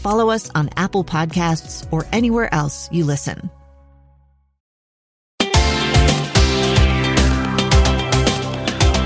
follow 0.00 0.30
us 0.30 0.50
on 0.54 0.70
Apple 0.76 1.04
Podcasts, 1.04 1.86
or 1.92 2.06
anywhere 2.12 2.52
else 2.54 2.88
you 2.90 3.04
listen. 3.04 3.50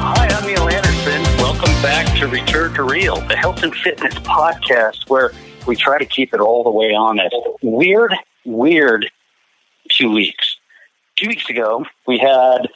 Hi, 0.07 0.29
I'm 0.29 0.47
Neil 0.47 0.69
Anderson. 0.69 1.23
Welcome 1.39 1.73
back 1.83 2.17
to 2.19 2.29
Return 2.29 2.75
to 2.75 2.85
Real, 2.85 3.17
the 3.29 3.37
health 3.37 3.63
and 3.65 3.75
fitness 3.75 4.15
podcast 4.15 5.11
where 5.11 5.33
we 5.67 5.75
try 5.75 5.99
to 5.99 6.07
keep 6.07 6.33
it 6.33 6.41
all 6.41 6.63
the 6.63 6.71
way 6.71 6.95
honest. 6.95 7.35
Weird, 7.63 8.15
weird 8.45 9.11
two 9.89 10.13
weeks. 10.13 10.57
Two 11.17 11.29
weeks 11.29 11.49
ago, 11.49 11.85
we 12.07 12.19
had 12.19 12.69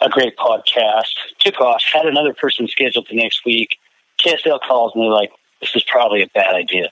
a 0.00 0.08
great 0.08 0.36
podcast, 0.36 1.14
took 1.38 1.60
off, 1.60 1.82
had 1.92 2.06
another 2.06 2.32
person 2.32 2.66
scheduled 2.66 3.06
the 3.08 3.16
next 3.16 3.44
week. 3.44 3.76
KSL 4.24 4.60
calls 4.60 4.92
they're 4.94 5.04
like, 5.04 5.30
this 5.60 5.76
is 5.76 5.84
probably 5.84 6.22
a 6.22 6.28
bad 6.34 6.54
idea. 6.54 6.90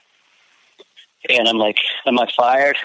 And 1.28 1.48
I'm 1.48 1.58
like, 1.58 1.78
am 2.06 2.18
I 2.18 2.28
fired? 2.36 2.76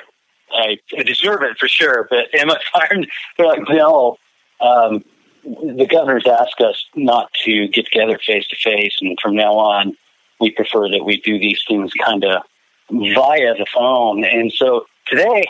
I, 0.52 0.78
I 0.98 1.04
deserve 1.04 1.42
it 1.44 1.58
for 1.58 1.68
sure, 1.68 2.08
but 2.10 2.34
am 2.34 2.52
I 2.52 2.60
fired? 2.74 3.08
They're 3.38 3.48
like, 3.48 3.68
no. 3.70 4.18
Um, 4.62 5.04
the 5.44 5.88
governor's 5.90 6.28
asked 6.28 6.62
us 6.62 6.86
not 6.96 7.32
to 7.44 7.68
get 7.68 7.86
together 7.86 8.18
face 8.18 8.48
to 8.48 8.56
face, 8.56 8.98
and 9.02 9.18
from 9.22 9.36
now 9.36 9.54
on, 9.54 9.98
we 10.40 10.52
prefer 10.52 10.90
that 10.90 11.04
we 11.04 11.20
do 11.20 11.38
these 11.38 11.62
things 11.68 11.92
kind 11.94 12.24
of 12.24 12.44
via 12.90 13.54
the 13.56 13.66
phone. 13.74 14.24
And 14.24 14.54
so 14.54 14.86
today, 15.08 15.44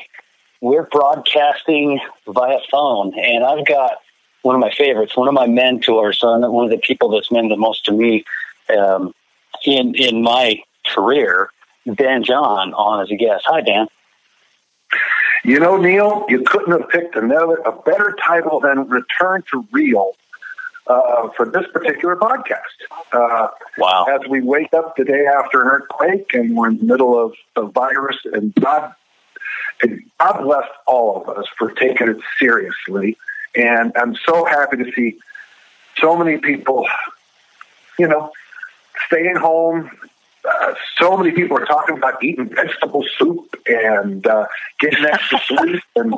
we're 0.62 0.88
broadcasting 0.88 2.00
via 2.28 2.60
phone, 2.72 3.18
and 3.20 3.44
I've 3.44 3.68
got 3.68 3.98
one 4.42 4.56
of 4.56 4.62
my 4.62 4.72
favorites, 4.72 5.16
one 5.16 5.28
of 5.28 5.34
my 5.34 5.48
mentors, 5.48 6.20
one 6.22 6.66
of 6.66 6.72
the 6.72 6.78
people 6.78 7.10
that's 7.10 7.32
meant 7.32 7.50
the 7.50 7.58
most 7.58 7.86
to 7.86 7.92
me 7.92 8.26
um, 8.76 9.14
in 9.66 9.96
in 9.96 10.24
my 10.24 10.62
career, 10.88 11.50
Dan 11.92 12.24
John, 12.24 12.74
on 12.74 13.02
as 13.02 13.12
a 13.12 13.16
guest. 13.16 13.44
Hi, 13.48 13.62
Dan. 13.62 13.88
You 15.44 15.60
know, 15.60 15.76
Neil, 15.76 16.26
you 16.30 16.42
couldn't 16.44 16.72
have 16.72 16.90
picked 16.90 17.16
another 17.16 17.56
a 17.66 17.72
better 17.72 18.16
title 18.26 18.62
than 18.62 18.88
"Return 18.88 19.44
to 19.52 19.68
Real" 19.72 20.14
uh, 20.88 21.30
for 21.36 21.46
this 21.46 21.66
particular 21.74 22.16
podcast. 22.16 22.60
Uh, 23.12 23.50
wow! 23.78 24.06
As 24.06 24.22
we 24.30 24.42
wake 24.42 24.74
up 24.74 24.96
the 24.96 25.04
day 25.04 25.26
after 25.26 25.62
an 25.62 25.68
earthquake, 25.68 26.34
and 26.34 26.56
we're 26.56 26.70
in 26.70 26.78
the 26.78 26.86
middle 26.86 27.20
of 27.20 27.34
a 27.58 27.64
virus, 27.64 28.18
and 28.32 28.56
God, 28.56 28.94
and 29.82 30.02
God 30.18 30.44
bless 30.44 30.68
all 30.88 31.22
of 31.22 31.38
us 31.38 31.48
for 31.58 31.72
taking 31.72 32.08
it 32.08 32.18
seriously. 32.40 33.18
And 33.56 33.92
I'm 33.98 34.16
so 34.16 34.46
happy 34.46 34.78
to 34.78 34.92
see 34.94 35.20
so 36.00 36.16
many 36.16 36.38
people, 36.38 36.88
you 38.00 38.08
know, 38.08 38.32
staying 39.08 39.36
home, 39.36 39.92
uh, 40.46 40.74
so 41.04 41.18
many 41.18 41.32
people 41.32 41.58
are 41.58 41.66
talking 41.66 41.98
about 41.98 42.24
eating 42.24 42.48
vegetable 42.48 43.04
soup 43.18 43.60
and 43.68 44.26
uh, 44.26 44.46
getting 44.80 45.04
extra 45.04 45.38
sleep 45.48 45.84
and 45.98 46.14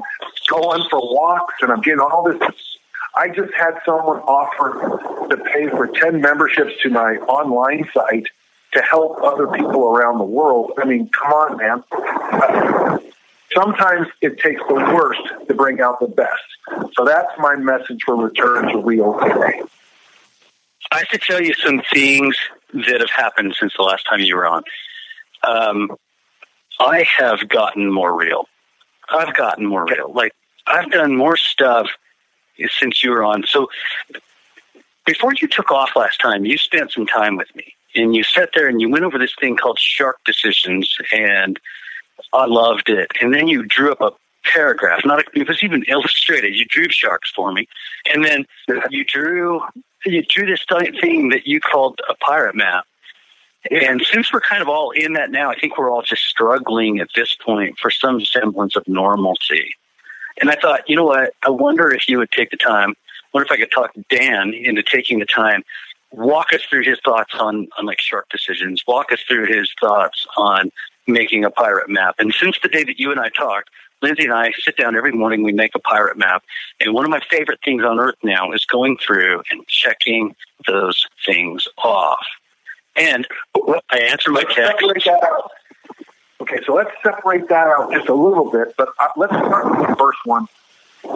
going 0.47 0.83
for 0.89 0.99
walks, 1.01 1.55
and 1.61 1.71
I'm 1.71 1.81
getting 1.81 1.99
all 1.99 2.23
this. 2.23 2.77
I 3.15 3.29
just 3.29 3.53
had 3.55 3.79
someone 3.83 4.19
offer 4.19 5.27
to 5.29 5.37
pay 5.37 5.69
for 5.69 5.87
10 5.87 6.21
memberships 6.21 6.73
to 6.83 6.89
my 6.89 7.15
online 7.15 7.89
site 7.93 8.27
to 8.73 8.81
help 8.81 9.23
other 9.23 9.47
people 9.47 9.87
around 9.87 10.19
the 10.19 10.25
world. 10.25 10.73
I 10.77 10.85
mean, 10.85 11.09
come 11.09 11.31
on, 11.31 11.57
man. 11.57 11.83
Uh, 11.91 12.99
sometimes 13.55 14.07
it 14.21 14.37
takes 14.39 14.61
the 14.67 14.75
worst 14.75 15.47
to 15.47 15.53
bring 15.55 15.81
out 15.81 15.99
the 15.99 16.07
best. 16.07 16.43
So 16.95 17.05
that's 17.05 17.31
my 17.39 17.55
message 17.55 18.01
for 18.05 18.15
Return 18.15 18.67
to 18.67 18.77
Real 18.79 19.17
today. 19.19 19.61
I 20.91 20.99
have 20.99 21.09
to 21.09 21.17
tell 21.17 21.41
you 21.41 21.53
some 21.55 21.81
things 21.91 22.37
that 22.75 22.99
have 22.99 23.09
happened 23.09 23.55
since 23.59 23.73
the 23.75 23.83
last 23.83 24.05
time 24.05 24.19
you 24.19 24.35
were 24.35 24.47
on. 24.47 24.63
Um, 25.43 25.95
I 26.79 27.05
have 27.17 27.47
gotten 27.47 27.91
more 27.91 28.15
real. 28.15 28.47
I've 29.09 29.33
gotten 29.33 29.65
more 29.65 29.85
real. 29.85 30.11
Like 30.13 30.33
I've 30.67 30.91
done 30.91 31.15
more 31.15 31.37
stuff 31.37 31.89
since 32.79 33.03
you 33.03 33.11
were 33.11 33.23
on. 33.23 33.43
So 33.47 33.69
before 35.05 35.33
you 35.39 35.47
took 35.47 35.71
off 35.71 35.95
last 35.95 36.19
time, 36.19 36.45
you 36.45 36.57
spent 36.57 36.91
some 36.91 37.05
time 37.05 37.37
with 37.37 37.53
me, 37.55 37.73
and 37.95 38.15
you 38.15 38.23
sat 38.23 38.49
there 38.55 38.67
and 38.67 38.81
you 38.81 38.89
went 38.89 39.05
over 39.05 39.17
this 39.17 39.35
thing 39.39 39.55
called 39.55 39.79
shark 39.79 40.17
decisions, 40.25 40.97
and 41.11 41.59
I 42.33 42.45
loved 42.45 42.89
it. 42.89 43.11
And 43.21 43.33
then 43.33 43.47
you 43.47 43.63
drew 43.63 43.91
up 43.91 44.01
a 44.01 44.11
paragraph. 44.43 45.01
Not 45.05 45.19
a, 45.19 45.39
it 45.39 45.47
was 45.47 45.63
even 45.63 45.83
illustrated. 45.87 46.55
You 46.55 46.65
drew 46.65 46.89
sharks 46.89 47.31
for 47.31 47.51
me, 47.51 47.67
and 48.11 48.25
then 48.25 48.45
you 48.89 49.05
drew 49.05 49.61
you 50.05 50.23
drew 50.23 50.45
this 50.45 50.65
thing 51.01 51.29
that 51.29 51.47
you 51.47 51.59
called 51.59 51.99
a 52.09 52.15
pirate 52.15 52.55
map. 52.55 52.85
And 53.71 54.05
since 54.05 54.31
we're 54.31 54.41
kind 54.41 54.61
of 54.61 54.69
all 54.69 54.91
in 54.91 55.13
that 55.13 55.31
now, 55.31 55.49
I 55.49 55.59
think 55.59 55.77
we're 55.77 55.89
all 55.89 56.03
just 56.03 56.23
struggling 56.23 56.99
at 56.99 57.09
this 57.15 57.35
point 57.35 57.79
for 57.79 57.89
some 57.89 58.21
semblance 58.21 58.75
of 58.75 58.87
normalcy. 58.87 59.75
And 60.39 60.51
I 60.51 60.55
thought, 60.55 60.87
you 60.87 60.95
know 60.95 61.05
what? 61.05 61.33
I 61.43 61.49
wonder 61.49 61.89
if 61.91 62.07
you 62.07 62.19
would 62.19 62.31
take 62.31 62.51
the 62.51 62.57
time. 62.57 62.91
I 62.91 63.27
wonder 63.33 63.45
if 63.45 63.51
I 63.51 63.57
could 63.57 63.71
talk 63.71 63.91
Dan 64.09 64.53
into 64.53 64.83
taking 64.83 65.19
the 65.19 65.25
time, 65.25 65.63
walk 66.11 66.53
us 66.53 66.61
through 66.69 66.83
his 66.83 66.99
thoughts 67.03 67.33
on, 67.33 67.67
on 67.77 67.85
like 67.85 67.99
shark 67.99 68.29
decisions, 68.29 68.83
walk 68.87 69.11
us 69.11 69.21
through 69.27 69.47
his 69.47 69.71
thoughts 69.79 70.27
on 70.37 70.71
making 71.07 71.43
a 71.43 71.49
pirate 71.49 71.89
map. 71.89 72.15
And 72.19 72.33
since 72.33 72.57
the 72.61 72.69
day 72.69 72.83
that 72.83 72.99
you 72.99 73.11
and 73.11 73.19
I 73.19 73.29
talked, 73.29 73.69
Lindsay 74.05 74.25
and 74.25 74.33
I 74.33 74.51
sit 74.61 74.77
down 74.77 74.95
every 74.95 75.11
morning, 75.11 75.41
we 75.41 75.51
make 75.51 75.73
a 75.73 75.79
pirate 75.79 76.15
map. 76.15 76.43
And 76.79 76.93
one 76.93 77.05
of 77.05 77.09
my 77.09 77.21
favorite 77.27 77.59
things 77.65 77.83
on 77.83 77.99
earth 77.99 78.17
now 78.21 78.51
is 78.51 78.63
going 78.63 78.97
through 78.97 79.41
and 79.49 79.65
checking 79.67 80.35
those 80.67 81.07
things 81.25 81.67
off. 81.79 82.23
And 82.95 83.25
I 83.89 83.97
answer 83.97 84.29
my 84.29 84.43
text. 84.43 84.85
Okay, 86.39 86.59
so 86.67 86.75
let's 86.75 86.91
separate 87.01 87.49
that 87.49 87.67
out 87.67 87.91
just 87.93 88.07
a 88.07 88.13
little 88.13 88.51
bit, 88.51 88.75
but 88.77 88.89
uh, 88.99 89.07
let's 89.17 89.33
start 89.33 89.71
with 89.71 89.87
the 89.89 89.95
first 89.95 90.19
one. 90.25 90.45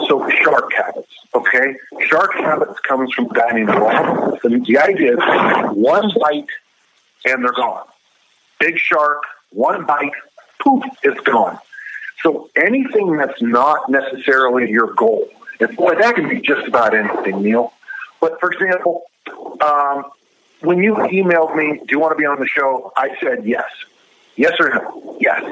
So 0.07 0.27
shark 0.43 0.73
habits, 0.73 1.13
okay? 1.35 1.75
Shark 2.07 2.33
habits 2.33 2.79
comes 2.79 3.13
from 3.13 3.29
named 3.53 3.69
Rob. 3.69 4.39
So 4.41 4.49
the 4.49 4.77
idea 4.79 5.13
is 5.13 5.75
one 5.75 6.11
bite 6.19 6.47
and 7.25 7.43
they're 7.43 7.51
gone. 7.51 7.85
Big 8.59 8.79
shark, 8.79 9.21
one 9.51 9.85
bite, 9.85 10.13
poof, 10.59 10.83
it's 11.03 11.19
gone. 11.21 11.59
So 12.23 12.49
anything 12.55 13.17
that's 13.17 13.41
not 13.41 13.89
necessarily 13.89 14.69
your 14.69 14.93
goal, 14.93 15.29
and 15.59 15.75
boy, 15.75 15.95
that 15.95 16.15
can 16.15 16.29
be 16.29 16.41
just 16.41 16.67
about 16.67 16.93
anything, 16.93 17.41
Neil. 17.41 17.73
But 18.19 18.39
for 18.39 18.51
example, 18.51 19.03
um, 19.61 20.05
when 20.61 20.79
you 20.79 20.95
emailed 20.95 21.55
me, 21.55 21.79
do 21.79 21.85
you 21.89 21.99
want 21.99 22.11
to 22.11 22.17
be 22.17 22.25
on 22.25 22.39
the 22.39 22.47
show? 22.47 22.91
I 22.97 23.15
said 23.21 23.45
yes. 23.45 23.69
Yes 24.35 24.53
or 24.59 24.69
no? 24.69 25.17
Yes. 25.19 25.43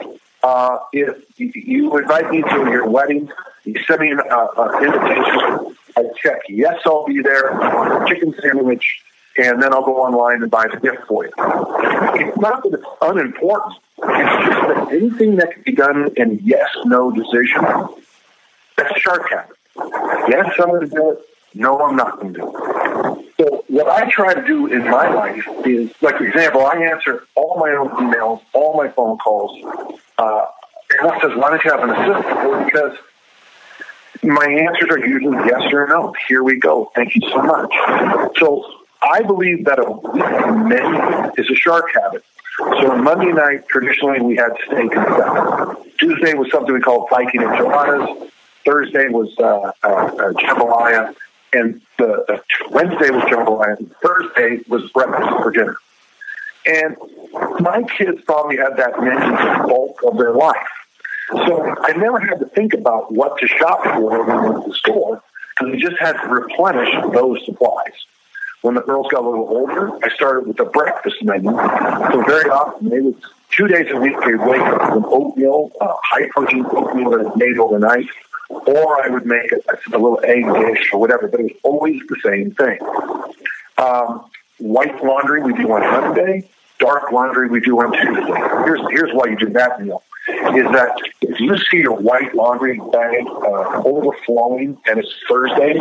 Uh, 0.43 0.79
if 0.93 1.17
you 1.37 1.97
invite 1.97 2.29
me 2.31 2.41
to 2.41 2.69
your 2.69 2.87
wedding, 2.87 3.29
you 3.65 3.75
send 3.85 4.01
me 4.01 4.11
an 4.11 4.19
uh, 4.19 4.79
invitation, 4.81 5.75
I 5.97 6.03
check 6.21 6.41
yes, 6.47 6.79
I'll 6.85 7.05
be 7.05 7.21
there. 7.21 8.05
Chicken 8.07 8.33
sandwich, 8.41 9.01
and 9.37 9.61
then 9.61 9.73
I'll 9.73 9.85
go 9.85 9.97
online 9.97 10.41
and 10.41 10.51
buy 10.51 10.67
the 10.67 10.79
gift 10.79 11.05
for 11.07 11.25
you. 11.25 11.31
It's 11.37 12.37
not 12.37 12.63
that 12.63 12.73
it's 12.73 12.83
unimportant. 13.01 13.75
It's 13.97 14.45
just 14.45 14.67
that 14.67 14.91
anything 14.91 15.35
that 15.37 15.53
can 15.53 15.61
be 15.63 15.71
done 15.73 16.09
in 16.17 16.39
yes, 16.43 16.69
no 16.85 17.11
decision, 17.11 17.61
that's 18.75 18.91
a 19.05 19.11
habit. 19.29 19.55
Yes, 20.27 20.53
I'm 20.59 20.69
going 20.69 20.81
to 20.81 20.87
do 20.87 21.11
it. 21.11 21.19
No, 21.53 21.79
I'm 21.81 21.95
not 21.95 22.19
going 22.19 22.33
to 22.33 22.39
do 22.39 22.47
it. 22.49 22.55
So 23.37 23.63
what 23.67 23.87
I 23.87 24.09
try 24.09 24.33
to 24.33 24.45
do 24.45 24.67
in 24.67 24.83
my 24.85 25.09
life 25.13 25.47
is, 25.65 25.91
like 26.01 26.17
for 26.17 26.25
example, 26.25 26.65
I 26.65 26.75
answer 26.77 27.23
all 27.35 27.57
my 27.59 27.71
own 27.71 27.89
emails, 27.89 28.41
all 28.53 28.75
my 28.75 28.89
phone 28.89 29.17
calls. 29.17 29.63
Uh, 30.17 30.45
and 30.99 31.11
I 31.11 31.19
says, 31.21 31.31
why 31.35 31.49
don't 31.49 31.63
you 31.63 31.71
have 31.71 31.83
an 31.83 31.89
assistant? 31.91 32.25
Well, 32.25 32.65
because 32.65 32.97
My 34.23 34.45
answers 34.45 34.89
are 34.89 34.99
usually 34.99 35.37
yes 35.45 35.71
or 35.71 35.87
no. 35.87 36.13
Here 36.27 36.43
we 36.43 36.59
go. 36.59 36.91
Thank 36.95 37.15
you 37.15 37.21
so 37.29 37.41
much. 37.41 37.71
So 38.37 38.65
I 39.11 39.21
believe 39.21 39.65
that 39.65 39.79
a 39.79 39.89
weekend 39.89 40.69
menu 40.69 41.31
is 41.37 41.49
a 41.49 41.55
shark 41.55 41.91
habit. 41.93 42.23
So 42.57 42.91
on 42.91 43.03
Monday 43.03 43.31
night, 43.31 43.67
traditionally 43.67 44.19
we 44.21 44.35
had 44.35 44.51
steak 44.65 44.95
and 44.95 45.05
salad. 45.05 45.77
Tuesday 45.99 46.33
was 46.33 46.49
something 46.51 46.73
we 46.73 46.81
called 46.81 47.07
Viking 47.09 47.41
enchiladas. 47.41 48.29
Thursday 48.65 49.07
was 49.09 49.33
uh, 49.39 49.71
uh, 49.83 49.87
uh, 49.87 50.33
jambalaya, 50.33 51.15
and 51.53 51.81
the 51.97 52.41
Wednesday 52.71 53.11
was 53.11 53.23
jambalaya. 53.23 53.77
And 53.77 53.95
Thursday 54.03 54.63
was 54.67 54.89
breakfast 54.91 55.29
for 55.41 55.51
dinner. 55.51 55.77
And 56.65 56.97
my 57.59 57.83
kids 57.83 58.19
probably 58.25 58.57
had 58.57 58.75
that 58.77 58.99
menu 58.99 59.19
the 59.19 59.65
bulk 59.67 60.01
of 60.03 60.17
their 60.17 60.33
life. 60.33 60.67
So 61.29 61.75
I 61.81 61.91
never 61.93 62.19
had 62.19 62.39
to 62.39 62.45
think 62.47 62.73
about 62.73 63.13
what 63.13 63.37
to 63.39 63.47
shop 63.47 63.83
for 63.83 64.25
when 64.25 64.43
we 64.43 64.49
went 64.49 64.63
to 64.65 64.69
the 64.71 64.75
store 64.75 65.23
because 65.51 65.71
we 65.71 65.81
just 65.81 65.97
had 65.99 66.13
to 66.13 66.27
replenish 66.27 66.89
those 67.13 67.43
supplies. 67.45 67.93
When 68.67 68.75
the 68.75 68.81
girls 68.81 69.07
got 69.09 69.23
a 69.23 69.29
little 69.29 69.47
older, 69.47 69.97
I 70.03 70.09
started 70.09 70.45
with 70.45 70.57
the 70.57 70.65
breakfast 70.65 71.23
menu. 71.23 71.51
So 71.51 72.21
very 72.27 72.49
often, 72.49 72.89
they 72.89 72.99
would 72.99 73.15
two 73.49 73.65
days 73.65 73.87
a 73.91 73.95
week 73.95 74.17
they 74.25 74.35
wake 74.35 74.59
up 74.59 74.93
with 74.93 75.05
an 75.05 75.05
oatmeal, 75.07 75.71
uh, 75.79 75.93
high 76.03 76.27
protein 76.31 76.65
oatmeal 76.65 77.11
that 77.11 77.21
is 77.21 77.31
made 77.37 77.57
overnight, 77.57 78.07
or 78.49 79.05
I 79.05 79.07
would 79.07 79.25
make 79.25 79.53
a, 79.53 79.61
a 79.93 79.97
little 79.97 80.19
egg 80.21 80.43
dish 80.43 80.89
or 80.91 80.99
whatever. 80.99 81.29
But 81.29 81.39
it 81.39 81.43
was 81.43 81.51
always 81.63 82.01
the 82.09 82.17
same 82.25 82.51
thing. 82.55 82.77
Um, 83.77 84.29
white 84.57 85.01
laundry 85.01 85.41
we 85.43 85.53
do 85.53 85.71
on 85.71 85.81
Monday. 85.83 86.49
Dark 86.77 87.13
laundry 87.13 87.47
we 87.47 87.61
do 87.61 87.79
on 87.79 87.93
Tuesday. 87.93 88.33
Here's 88.65 88.81
here's 88.91 89.13
why 89.13 89.27
you 89.27 89.37
do 89.37 89.49
that 89.51 89.81
meal 89.81 90.03
is 90.27 90.69
that 90.73 90.93
if 91.21 91.39
you 91.39 91.57
see 91.57 91.77
your 91.77 91.95
white 91.95 92.35
laundry 92.35 92.81
bag 92.91 93.25
uh, 93.27 93.81
overflowing 93.85 94.77
and 94.85 94.99
it's 94.99 95.15
Thursday, 95.25 95.79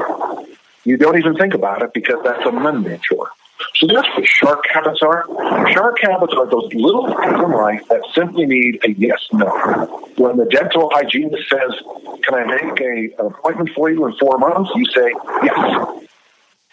you 0.87 0.97
don't 0.97 1.19
even 1.19 1.35
think 1.37 1.53
about 1.53 1.83
it 1.83 1.93
because 1.93 2.23
that's 2.23 2.47
a 2.47 2.53
Monday 2.53 2.99
chore. 3.03 3.31
So 3.75 3.87
that's 3.87 4.09
what 4.17 4.27
shark 4.27 4.65
habits 4.73 5.01
are. 5.03 5.27
Shark 5.73 5.99
habits 6.01 6.33
are 6.35 6.49
those 6.49 6.73
little 6.73 7.07
things 7.09 7.43
in 7.43 7.51
life 7.51 7.83
that 7.89 8.03
simply 8.15 8.47
need 8.47 8.79
a 8.85 8.93
yes, 8.93 9.27
no. 9.33 9.49
When 10.17 10.37
the 10.37 10.45
dental 10.45 10.91
hygienist 10.93 11.49
says, 11.49 11.75
can 12.23 12.35
I 12.35 12.45
make 12.45 12.81
a, 12.81 13.21
an 13.21 13.27
appointment 13.27 13.71
for 13.75 13.91
you 13.91 14.07
in 14.07 14.17
four 14.17 14.39
months? 14.39 14.71
You 14.75 14.85
say, 14.87 15.13
yes. 15.43 16.07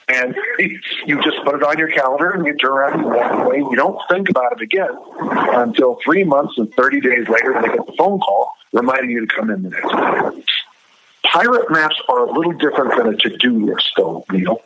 And 0.09 0.35
you 1.05 1.21
just 1.23 1.43
put 1.43 1.55
it 1.55 1.63
on 1.63 1.77
your 1.79 1.89
calendar 1.91 2.31
and 2.31 2.45
you 2.45 2.55
turn 2.55 2.71
around 2.71 2.99
and 2.99 3.05
walk 3.05 3.45
away. 3.45 3.57
You 3.57 3.75
don't 3.75 3.99
think 4.09 4.29
about 4.29 4.53
it 4.53 4.61
again 4.61 4.95
until 5.19 5.97
three 6.03 6.23
months 6.23 6.53
and 6.57 6.71
30 6.75 7.01
days 7.01 7.27
later 7.29 7.59
they 7.61 7.69
get 7.69 7.85
the 7.85 7.93
phone 7.97 8.19
call 8.19 8.53
reminding 8.73 9.09
you 9.09 9.25
to 9.25 9.33
come 9.33 9.49
in 9.49 9.63
the 9.63 9.69
next 9.69 9.89
day. 9.89 10.43
Pirate 11.23 11.71
maps 11.71 11.95
are 12.09 12.25
a 12.25 12.31
little 12.31 12.53
different 12.53 12.95
than 12.97 13.13
a 13.13 13.17
to-do 13.17 13.65
list, 13.65 13.91
though, 13.97 14.25
Neil. 14.31 14.61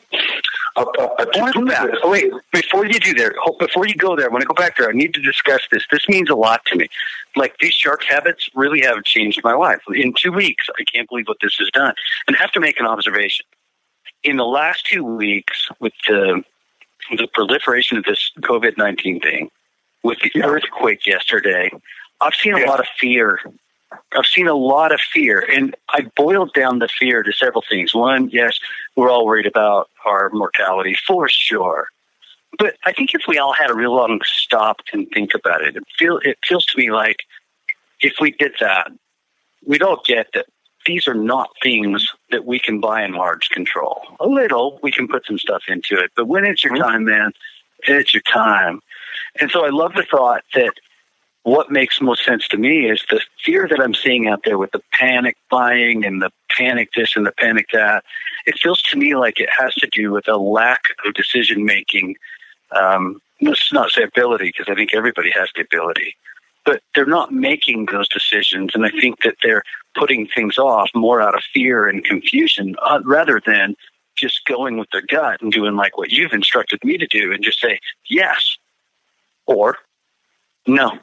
A, 0.75 0.81
a, 0.81 1.06
a 1.19 1.25
to-do 1.25 1.65
list. 1.65 1.81
Oh, 2.04 2.12
wait, 2.12 2.31
before 2.51 2.86
you 2.86 3.00
do 3.00 3.13
there, 3.13 3.33
before 3.59 3.88
you 3.88 3.95
go 3.95 4.15
there, 4.15 4.25
I 4.25 4.30
want 4.30 4.42
to 4.42 4.48
go 4.48 4.54
back 4.54 4.77
there. 4.77 4.89
I 4.89 4.94
need 4.94 5.13
to 5.13 5.21
discuss 5.21 5.62
this. 5.71 5.86
This 5.92 6.07
means 6.09 6.30
a 6.30 6.36
lot 6.36 6.65
to 6.65 6.75
me. 6.75 6.88
Like 7.36 7.57
these 7.59 7.74
shark 7.74 8.04
habits 8.04 8.50
really 8.56 8.81
have 8.81 9.04
changed 9.04 9.42
my 9.44 9.54
life. 9.54 9.81
In 9.94 10.13
two 10.13 10.31
weeks, 10.31 10.68
I 10.80 10.83
can't 10.83 11.07
believe 11.07 11.27
what 11.27 11.38
this 11.42 11.56
has 11.59 11.69
done. 11.71 11.94
And 12.27 12.36
I 12.36 12.39
have 12.39 12.51
to 12.54 12.59
make 12.59 12.80
an 12.80 12.86
observation 12.86 13.45
in 14.24 14.38
the 14.38 14.45
last 14.45 14.86
two 14.86 15.04
weeks 15.04 15.69
with 15.80 15.94
the 16.07 16.44
the 17.12 17.27
proliferation 17.33 17.98
of 17.98 18.04
this 18.04 18.31
COVID 18.42 18.77
nineteen 18.77 19.19
thing, 19.19 19.50
with 20.04 20.19
the 20.19 20.44
earthquake 20.44 21.06
yesterday, 21.07 21.71
I've 22.19 22.36
seen 22.36 22.56
a 22.56 22.59
yeah. 22.59 22.65
lot 22.65 22.80
of 22.80 22.88
fear. 23.00 23.39
I've 24.13 24.25
seen 24.25 24.47
a 24.47 24.53
lot 24.53 24.91
of 24.91 24.99
fear, 24.99 25.39
and 25.49 25.75
I 25.89 26.07
boiled 26.15 26.53
down 26.53 26.79
the 26.79 26.87
fear 26.87 27.23
to 27.23 27.31
several 27.31 27.63
things. 27.69 27.93
One, 27.93 28.29
yes, 28.29 28.59
we're 28.95 29.09
all 29.09 29.25
worried 29.25 29.45
about 29.45 29.89
our 30.05 30.29
mortality 30.31 30.95
for 31.07 31.29
sure, 31.29 31.87
but 32.57 32.75
I 32.85 32.91
think 32.91 33.13
if 33.13 33.21
we 33.27 33.37
all 33.37 33.53
had 33.53 33.69
a 33.69 33.75
real 33.75 33.95
long 33.95 34.19
stop 34.25 34.81
and 34.91 35.07
think 35.13 35.33
about 35.33 35.61
it, 35.61 35.75
it 35.75 35.83
feel 35.97 36.19
it 36.23 36.37
feels 36.45 36.65
to 36.65 36.77
me 36.77 36.91
like 36.91 37.17
if 38.01 38.15
we 38.19 38.31
did 38.31 38.53
that, 38.59 38.91
we'd 39.65 39.81
all 39.81 40.01
get 40.05 40.27
that 40.33 40.45
these 40.85 41.07
are 41.07 41.13
not 41.13 41.49
things 41.61 42.07
that 42.31 42.45
we 42.45 42.59
can 42.59 42.79
by 42.79 43.01
and 43.01 43.15
large 43.15 43.49
control. 43.49 44.01
A 44.19 44.27
little, 44.27 44.79
we 44.81 44.91
can 44.91 45.07
put 45.07 45.25
some 45.25 45.37
stuff 45.37 45.63
into 45.67 45.97
it, 45.97 46.11
but 46.15 46.27
when 46.27 46.45
it's 46.45 46.63
your 46.63 46.73
mm-hmm. 46.73 46.83
time, 46.83 47.05
man, 47.05 47.31
it's 47.87 48.13
your 48.13 48.23
time. 48.23 48.79
And 49.39 49.51
so 49.51 49.65
I 49.65 49.69
love 49.69 49.93
the 49.93 50.03
thought 50.03 50.43
that 50.53 50.73
what 51.47 51.71
makes 51.71 52.01
most 52.01 52.25
sense 52.25 52.45
to 52.49 52.57
me 52.57 52.89
is 52.89 53.05
the 53.09 53.21
fear 53.41 53.69
that 53.69 53.79
I'm 53.79 53.94
seeing 53.94 54.27
out 54.27 54.41
there 54.44 54.57
with 54.57 54.71
the 54.71 54.81
panic 54.91 55.38
buying 55.49 56.03
and 56.03 56.21
the 56.21 56.29
panic 56.49 56.89
this 56.94 57.15
and 57.15 57.25
the 57.25 57.31
panic 57.31 57.67
that. 57.71 58.03
It 58.45 58.59
feels 58.59 58.81
to 58.81 58.97
me 58.97 59.15
like 59.15 59.39
it 59.39 59.47
has 59.57 59.73
to 59.75 59.88
do 59.89 60.11
with 60.11 60.27
a 60.27 60.35
lack 60.35 60.81
of 61.05 61.13
decision 61.13 61.63
making. 61.63 62.17
Um, 62.75 63.21
let's 63.41 63.71
not 63.71 63.91
say 63.91 64.03
ability 64.03 64.47
because 64.47 64.65
I 64.69 64.75
think 64.75 64.94
everybody 64.94 65.31
has 65.31 65.49
the 65.55 65.61
ability, 65.61 66.17
but 66.65 66.81
they're 66.94 67.05
not 67.05 67.31
making 67.31 67.85
those 67.85 68.09
decisions. 68.09 68.75
And 68.75 68.85
I 68.85 68.89
think 68.89 69.21
that 69.21 69.38
they're 69.41 69.63
putting 69.95 70.27
things 70.27 70.57
off 70.57 70.89
more 70.94 71.21
out 71.21 71.33
of 71.33 71.44
fear 71.53 71.88
and 71.88 72.03
confusion 72.03 72.75
uh, 72.81 72.99
rather 73.05 73.41
than 73.45 73.73
just 74.17 74.44
going 74.44 74.77
with 74.77 74.89
their 74.91 75.05
gut 75.09 75.41
and 75.41 75.53
doing 75.53 75.77
like 75.77 75.97
what 75.97 76.11
you've 76.11 76.33
instructed 76.33 76.83
me 76.83 76.97
to 76.97 77.07
do 77.07 77.31
and 77.31 77.41
just 77.41 77.61
say 77.61 77.79
yes 78.09 78.57
or 79.45 79.77
no. 80.67 80.99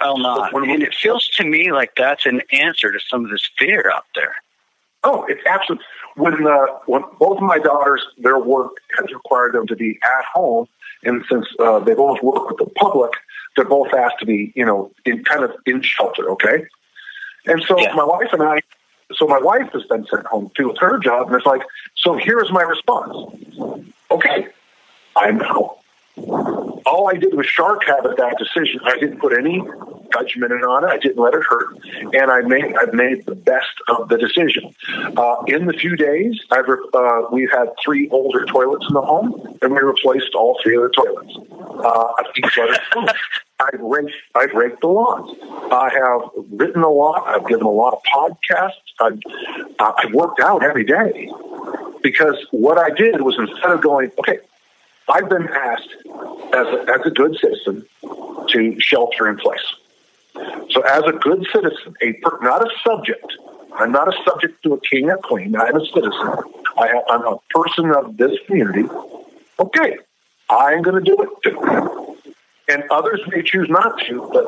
I'll 0.00 0.18
not. 0.18 0.54
And 0.54 0.82
it 0.82 0.94
feels 0.94 1.28
to 1.28 1.44
me 1.44 1.72
like 1.72 1.92
that's 1.96 2.24
an 2.26 2.40
answer 2.52 2.90
to 2.90 2.98
some 3.00 3.24
of 3.24 3.30
this 3.30 3.48
fear 3.58 3.90
out 3.94 4.06
there. 4.14 4.34
Oh, 5.04 5.24
it's 5.28 5.44
absolutely. 5.46 5.84
When 6.16 6.46
uh, 6.46 6.66
when 6.86 7.02
both 7.18 7.38
of 7.38 7.42
my 7.42 7.58
daughters, 7.58 8.04
their 8.18 8.38
work 8.38 8.72
has 8.98 9.12
required 9.12 9.54
them 9.54 9.66
to 9.68 9.76
be 9.76 9.98
at 10.02 10.24
home, 10.24 10.66
and 11.04 11.24
since 11.30 11.46
uh, 11.58 11.78
they 11.78 11.94
both 11.94 12.20
work 12.22 12.48
with 12.48 12.58
the 12.58 12.66
public, 12.76 13.12
they're 13.56 13.64
both 13.64 13.94
asked 13.94 14.18
to 14.20 14.26
be, 14.26 14.52
you 14.56 14.66
know, 14.66 14.90
in 15.04 15.22
kind 15.24 15.44
of 15.44 15.52
in 15.66 15.82
shelter. 15.82 16.28
Okay, 16.30 16.66
and 17.46 17.62
so 17.62 17.78
yeah. 17.80 17.92
my 17.94 18.04
wife 18.04 18.32
and 18.32 18.42
I, 18.42 18.60
so 19.14 19.26
my 19.26 19.38
wife 19.38 19.70
has 19.72 19.84
been 19.84 20.04
sent 20.06 20.26
home 20.26 20.50
too 20.56 20.68
with 20.68 20.78
her 20.78 20.98
job, 20.98 21.28
and 21.28 21.36
it's 21.36 21.46
like, 21.46 21.62
so 21.94 22.14
here's 22.14 22.50
my 22.50 22.62
response. 22.62 23.16
Okay, 24.10 24.48
I 25.16 25.30
know. 25.30 25.78
All 26.90 27.08
I 27.08 27.14
did 27.14 27.34
was 27.34 27.46
shark 27.46 27.84
habit 27.86 28.16
that 28.16 28.36
decision. 28.36 28.80
I 28.84 28.98
didn't 28.98 29.18
put 29.18 29.32
any 29.32 29.62
judgment 30.12 30.52
on 30.64 30.84
it. 30.84 30.88
I 30.88 30.98
didn't 30.98 31.22
let 31.22 31.34
it 31.34 31.44
hurt, 31.48 31.78
and 32.12 32.30
I 32.30 32.40
made 32.40 32.74
I've 32.76 32.92
made 32.92 33.24
the 33.26 33.36
best 33.36 33.74
of 33.88 34.08
the 34.08 34.18
decision. 34.18 34.74
Uh, 35.16 35.36
in 35.46 35.66
the 35.66 35.72
few 35.72 35.94
days, 35.96 36.40
I've 36.50 36.68
uh, 36.68 37.22
we've 37.30 37.50
had 37.50 37.68
three 37.84 38.08
older 38.10 38.44
toilets 38.44 38.86
in 38.88 38.94
the 38.94 39.02
home, 39.02 39.58
and 39.62 39.72
we 39.72 39.78
replaced 39.78 40.34
all 40.34 40.58
three 40.62 40.76
of 40.76 40.82
the 40.82 40.88
toilets. 40.90 41.38
Uh, 41.84 42.08
I've 43.60 43.80
raked, 43.80 44.12
I've 44.34 44.52
raked 44.52 44.80
the 44.80 44.88
lawns. 44.88 45.36
I 45.70 45.90
have 45.92 46.30
written 46.50 46.82
a 46.82 46.90
lot. 46.90 47.26
I've 47.28 47.46
given 47.46 47.66
a 47.66 47.70
lot 47.70 47.94
of 47.94 48.02
podcasts. 48.02 48.72
I've, 49.00 49.20
uh, 49.78 49.92
I've 49.96 50.12
worked 50.12 50.40
out 50.40 50.64
every 50.64 50.84
day 50.84 51.30
because 52.02 52.36
what 52.50 52.78
I 52.78 52.90
did 52.90 53.20
was 53.20 53.36
instead 53.38 53.70
of 53.70 53.82
going, 53.82 54.10
okay, 54.18 54.38
I've 55.10 55.28
been 55.28 55.48
asked 55.48 55.94
as 56.54 56.66
a, 56.66 56.84
as 56.88 57.06
a 57.06 57.10
good 57.10 57.36
citizen 57.40 57.84
to 58.48 58.80
shelter 58.80 59.28
in 59.28 59.36
place. 59.36 59.64
So, 60.70 60.82
as 60.82 61.02
a 61.04 61.12
good 61.12 61.46
citizen, 61.52 61.94
a 62.00 62.12
per, 62.14 62.38
not 62.42 62.62
a 62.62 62.70
subject, 62.84 63.26
I'm 63.74 63.92
not 63.92 64.08
a 64.08 64.16
subject 64.24 64.62
to 64.62 64.74
a 64.74 64.80
king 64.80 65.10
or 65.10 65.18
queen. 65.18 65.56
I'm 65.56 65.76
a 65.76 65.84
citizen. 65.86 66.28
I 66.78 67.02
I'm 67.08 67.26
a 67.26 67.38
person 67.50 67.90
of 67.90 68.16
this 68.16 68.38
community. 68.46 68.88
Okay, 69.58 69.98
I'm 70.48 70.82
going 70.82 71.02
to 71.02 71.16
do 71.16 71.16
it 71.22 71.28
too. 71.42 72.34
And 72.68 72.84
others 72.90 73.20
may 73.28 73.42
choose 73.42 73.68
not 73.68 74.00
to, 74.06 74.30
but 74.32 74.46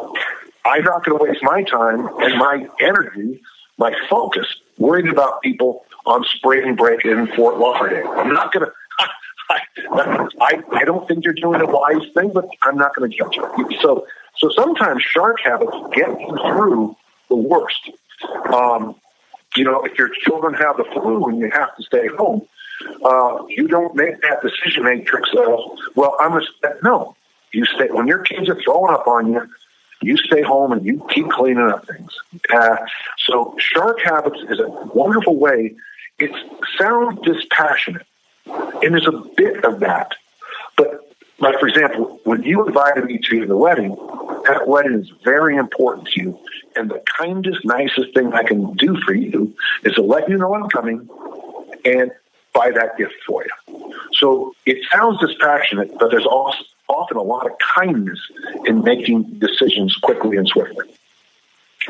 I'm 0.64 0.84
not 0.84 1.04
going 1.04 1.18
to 1.18 1.24
waste 1.24 1.42
my 1.42 1.64
time 1.64 2.08
and 2.20 2.38
my 2.38 2.68
energy, 2.80 3.40
my 3.78 3.92
focus, 4.08 4.46
worried 4.78 5.08
about 5.08 5.42
people 5.42 5.84
on 6.06 6.24
spring 6.24 6.76
break 6.76 7.04
in 7.04 7.26
Fort 7.28 7.58
Lauderdale. 7.58 8.08
I'm 8.12 8.32
not 8.32 8.52
going 8.52 8.66
to. 8.66 8.72
I, 10.40 10.62
I, 10.72 10.84
don't 10.84 11.06
think 11.06 11.24
you're 11.24 11.34
doing 11.34 11.60
a 11.60 11.66
wise 11.66 12.06
thing, 12.14 12.30
but 12.32 12.48
I'm 12.62 12.76
not 12.76 12.94
going 12.94 13.10
to 13.10 13.16
judge 13.16 13.36
you. 13.36 13.68
So, 13.80 14.06
so 14.36 14.50
sometimes 14.50 15.02
shark 15.02 15.38
habits 15.42 15.72
get 15.94 16.08
you 16.20 16.36
through 16.46 16.96
the 17.28 17.36
worst. 17.36 17.90
Um, 18.52 18.96
you 19.56 19.64
know, 19.64 19.82
if 19.82 19.98
your 19.98 20.08
children 20.08 20.54
have 20.54 20.76
the 20.76 20.84
flu 20.84 21.24
and 21.26 21.38
you 21.38 21.50
have 21.50 21.74
to 21.76 21.82
stay 21.82 22.08
home, 22.08 22.42
uh, 23.04 23.44
you 23.48 23.68
don't 23.68 23.94
make 23.94 24.20
that 24.22 24.42
decision 24.42 24.84
matrix 24.84 25.30
of, 25.36 25.60
well, 25.94 26.16
I'm 26.20 26.30
going 26.30 26.46
no, 26.82 27.16
you 27.52 27.64
stay 27.64 27.88
when 27.90 28.06
your 28.06 28.20
kids 28.20 28.48
are 28.48 28.60
throwing 28.62 28.94
up 28.94 29.06
on 29.06 29.32
you. 29.32 29.48
You 30.00 30.16
stay 30.16 30.42
home 30.42 30.72
and 30.72 30.84
you 30.84 31.06
keep 31.10 31.28
cleaning 31.28 31.70
up 31.70 31.86
things. 31.86 32.10
Uh, 32.52 32.76
so 33.18 33.54
shark 33.58 34.00
habits 34.00 34.38
is 34.48 34.58
a 34.58 34.68
wonderful 34.68 35.36
way. 35.36 35.76
It 36.18 36.32
sounds 36.76 37.20
dispassionate, 37.22 38.06
and 38.82 38.94
there's 38.94 39.06
a 39.06 39.22
bit 39.36 39.64
of 39.64 39.80
that. 39.80 40.12
But 40.76 41.12
like 41.38 41.58
for 41.58 41.68
example, 41.68 42.20
when 42.24 42.42
you 42.42 42.66
invited 42.66 43.04
me 43.04 43.18
to 43.30 43.46
the 43.46 43.56
wedding, 43.56 43.96
that 44.46 44.64
wedding 44.66 45.00
is 45.00 45.10
very 45.24 45.56
important 45.56 46.08
to 46.08 46.20
you, 46.20 46.38
and 46.76 46.90
the 46.90 47.02
kindest, 47.18 47.64
nicest 47.64 48.14
thing 48.14 48.32
I 48.32 48.42
can 48.42 48.74
do 48.74 49.00
for 49.04 49.14
you 49.14 49.54
is 49.84 49.94
to 49.94 50.02
let 50.02 50.28
you 50.28 50.36
know 50.36 50.54
I'm 50.54 50.68
coming 50.68 51.08
and 51.84 52.10
buy 52.52 52.70
that 52.70 52.96
gift 52.96 53.14
for 53.26 53.44
you. 53.44 53.94
So 54.12 54.54
it 54.66 54.78
sounds 54.92 55.18
dispassionate, 55.20 55.98
but 55.98 56.10
there's 56.10 56.26
also 56.26 56.58
often 56.88 57.16
a 57.16 57.22
lot 57.22 57.46
of 57.46 57.52
kindness 57.58 58.20
in 58.66 58.82
making 58.82 59.24
decisions 59.38 59.96
quickly 59.96 60.36
and 60.36 60.46
swiftly. 60.46 60.86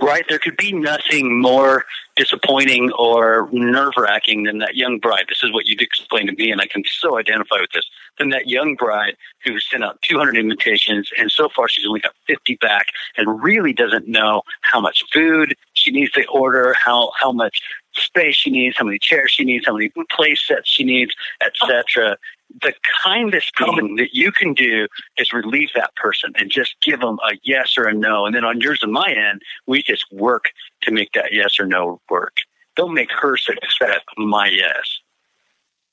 Right? 0.00 0.24
There 0.28 0.38
could 0.38 0.56
be 0.56 0.72
nothing 0.72 1.40
more 1.40 1.84
disappointing 2.16 2.92
or 2.92 3.48
nerve 3.52 3.92
wracking 3.96 4.44
than 4.44 4.58
that 4.58 4.76
young 4.76 4.98
bride. 4.98 5.24
This 5.28 5.42
is 5.42 5.52
what 5.52 5.66
you'd 5.66 5.80
explain 5.80 6.26
to 6.26 6.32
me, 6.32 6.50
and 6.50 6.60
I 6.60 6.66
can 6.66 6.82
so 6.86 7.18
identify 7.18 7.60
with 7.60 7.70
this. 7.72 7.88
Than 8.18 8.28
that 8.30 8.48
young 8.48 8.74
bride 8.74 9.16
who 9.44 9.58
sent 9.58 9.82
out 9.82 10.00
200 10.02 10.36
invitations, 10.36 11.10
and 11.18 11.30
so 11.30 11.48
far 11.48 11.68
she's 11.68 11.86
only 11.86 12.00
got 12.00 12.14
50 12.26 12.56
back, 12.56 12.88
and 13.16 13.42
really 13.42 13.72
doesn't 13.72 14.06
know 14.06 14.42
how 14.60 14.80
much 14.80 15.02
food 15.12 15.56
she 15.72 15.90
needs 15.90 16.12
to 16.12 16.26
order, 16.26 16.74
how 16.74 17.12
how 17.18 17.32
much 17.32 17.62
space 17.94 18.36
she 18.36 18.50
needs, 18.50 18.76
how 18.76 18.84
many 18.84 18.98
chairs 18.98 19.30
she 19.30 19.44
needs, 19.44 19.66
how 19.66 19.74
many 19.74 19.90
play 20.10 20.34
sets 20.34 20.68
she 20.68 20.84
needs, 20.84 21.14
etc 21.44 22.18
the 22.60 22.74
kindest 23.02 23.54
mm-hmm. 23.56 23.74
thing 23.76 23.96
that 23.96 24.14
you 24.14 24.32
can 24.32 24.54
do 24.54 24.88
is 25.16 25.32
relieve 25.32 25.70
that 25.74 25.94
person 25.96 26.32
and 26.36 26.50
just 26.50 26.76
give 26.82 27.00
them 27.00 27.18
a 27.24 27.38
yes 27.42 27.74
or 27.78 27.84
a 27.84 27.94
no. 27.94 28.26
And 28.26 28.34
then 28.34 28.44
on 28.44 28.60
yours 28.60 28.80
and 28.82 28.92
my 28.92 29.12
end, 29.12 29.42
we 29.66 29.82
just 29.82 30.04
work 30.12 30.50
to 30.82 30.90
make 30.90 31.12
that 31.12 31.32
yes 31.32 31.58
or 31.58 31.66
no 31.66 32.00
work. 32.10 32.36
Don't 32.76 32.94
make 32.94 33.10
her 33.12 33.36
success 33.36 34.00
my 34.16 34.48
yes. 34.48 34.98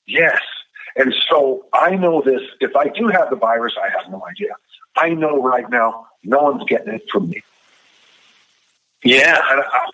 Yes. 0.06 0.40
And 0.96 1.14
so 1.28 1.66
I 1.72 1.96
know 1.96 2.22
this. 2.22 2.42
If 2.60 2.74
I 2.74 2.88
do 2.88 3.08
have 3.08 3.30
the 3.30 3.36
virus, 3.36 3.74
I 3.80 3.88
have 3.90 4.10
no 4.10 4.24
idea. 4.28 4.54
I 4.96 5.10
know 5.10 5.40
right 5.42 5.68
now 5.70 6.06
no 6.24 6.42
one's 6.42 6.64
getting 6.64 6.94
it 6.94 7.08
from 7.10 7.30
me. 7.30 7.42
Yeah. 9.04 9.40
And, 9.50 9.60
I, 9.60 9.86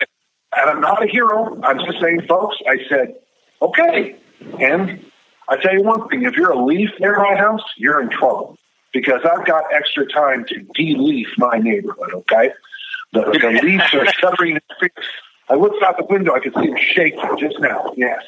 and 0.57 0.69
I'm 0.71 0.81
not 0.81 1.03
a 1.03 1.07
hero. 1.07 1.61
I'm 1.63 1.79
just 1.79 2.01
saying, 2.01 2.25
folks, 2.27 2.57
I 2.67 2.77
said, 2.89 3.15
okay. 3.61 4.15
And 4.59 5.05
I 5.49 5.57
tell 5.57 5.73
you 5.73 5.83
one 5.83 6.07
thing: 6.09 6.23
if 6.23 6.35
you're 6.35 6.51
a 6.51 6.65
leaf 6.65 6.91
near 6.99 7.17
my 7.17 7.35
house, 7.35 7.63
you're 7.77 8.01
in 8.01 8.09
trouble 8.09 8.57
because 8.93 9.21
I've 9.23 9.45
got 9.45 9.63
extra 9.73 10.05
time 10.05 10.45
to 10.45 10.59
de-leaf 10.75 11.27
my 11.37 11.57
neighborhood. 11.57 12.13
Okay, 12.13 12.51
the, 13.13 13.21
the 13.21 13.59
leaves 13.63 13.93
are 13.93 14.05
covering. 14.19 14.59
I 15.49 15.55
looked 15.55 15.81
out 15.83 15.97
the 15.97 16.05
window; 16.05 16.33
I 16.33 16.39
could 16.39 16.53
see 16.55 16.67
them 16.67 16.77
shaking 16.77 17.37
just 17.37 17.59
now. 17.59 17.93
Yes. 17.95 18.21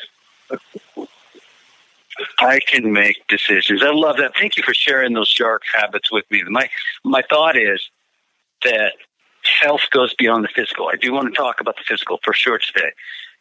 I 2.39 2.59
can 2.59 2.91
make 2.91 3.25
decisions. 3.27 3.81
I 3.81 3.91
love 3.91 4.17
that. 4.17 4.33
Thank 4.35 4.57
you 4.57 4.63
for 4.63 4.73
sharing 4.73 5.13
those 5.13 5.29
shark 5.29 5.63
habits 5.73 6.11
with 6.11 6.29
me. 6.29 6.43
My 6.43 6.69
my 7.03 7.23
thought 7.29 7.57
is 7.57 7.89
that 8.63 8.93
health 9.61 9.83
goes 9.91 10.13
beyond 10.15 10.43
the 10.43 10.49
physical. 10.49 10.89
I 10.91 10.95
do 10.95 11.13
want 11.13 11.33
to 11.33 11.33
talk 11.33 11.61
about 11.61 11.77
the 11.77 11.83
physical 11.83 12.19
for 12.23 12.33
sure 12.33 12.57
today. 12.59 12.91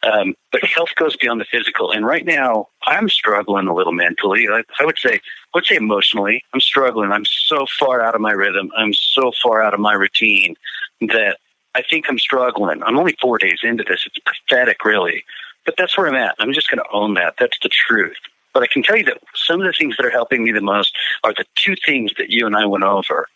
Um, 0.02 0.34
but 0.52 0.62
health 0.62 0.90
goes 0.96 1.16
beyond 1.16 1.40
the 1.40 1.44
physical. 1.44 1.90
And 1.90 2.06
right 2.06 2.24
now, 2.24 2.68
I'm 2.84 3.08
struggling 3.08 3.66
a 3.66 3.74
little 3.74 3.92
mentally. 3.92 4.46
I, 4.48 4.62
I 4.80 4.84
would 4.84 4.98
say, 4.98 5.14
I 5.14 5.20
would 5.54 5.66
say 5.66 5.76
emotionally, 5.76 6.44
I'm 6.54 6.60
struggling. 6.60 7.10
I'm 7.10 7.24
so 7.24 7.66
far 7.78 8.00
out 8.00 8.14
of 8.14 8.20
my 8.20 8.32
rhythm. 8.32 8.70
I'm 8.76 8.94
so 8.94 9.32
far 9.42 9.62
out 9.62 9.74
of 9.74 9.80
my 9.80 9.94
routine 9.94 10.54
that 11.00 11.38
I 11.74 11.82
think 11.82 12.06
I'm 12.08 12.18
struggling. 12.18 12.82
I'm 12.82 12.98
only 12.98 13.16
four 13.20 13.38
days 13.38 13.60
into 13.62 13.84
this. 13.84 14.06
It's 14.06 14.18
pathetic, 14.18 14.84
really. 14.84 15.24
But 15.64 15.74
that's 15.76 15.98
where 15.98 16.06
I'm 16.06 16.14
at. 16.14 16.36
I'm 16.38 16.52
just 16.52 16.70
going 16.70 16.78
to 16.78 16.92
own 16.92 17.14
that. 17.14 17.34
That's 17.38 17.58
the 17.62 17.68
truth. 17.68 18.16
But 18.54 18.62
I 18.62 18.66
can 18.66 18.82
tell 18.82 18.96
you 18.96 19.04
that 19.04 19.20
some 19.34 19.60
of 19.60 19.66
the 19.66 19.72
things 19.72 19.96
that 19.96 20.06
are 20.06 20.10
helping 20.10 20.44
me 20.44 20.52
the 20.52 20.60
most 20.60 20.96
are 21.24 21.34
the 21.34 21.44
two 21.56 21.74
things 21.84 22.12
that 22.18 22.30
you 22.30 22.46
and 22.46 22.56
I 22.56 22.66
went 22.66 22.84
over. 22.84 23.28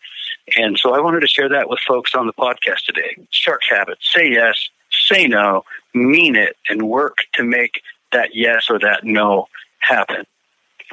And 0.57 0.77
so 0.77 0.93
I 0.93 0.99
wanted 0.99 1.21
to 1.21 1.27
share 1.27 1.49
that 1.49 1.69
with 1.69 1.79
folks 1.79 2.15
on 2.15 2.27
the 2.27 2.33
podcast 2.33 2.85
today. 2.85 3.15
Shark 3.29 3.61
habits. 3.69 4.11
Say 4.13 4.31
yes, 4.31 4.69
say 5.13 5.27
no, 5.27 5.63
mean 5.93 6.35
it, 6.35 6.55
and 6.69 6.87
work 6.89 7.25
to 7.33 7.43
make 7.43 7.81
that 8.11 8.31
yes 8.33 8.67
or 8.69 8.79
that 8.79 9.03
no 9.03 9.47
happen. 9.79 10.25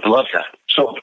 I 0.02 0.08
love 0.08 0.26
that. 0.32 0.46
So, 0.68 0.96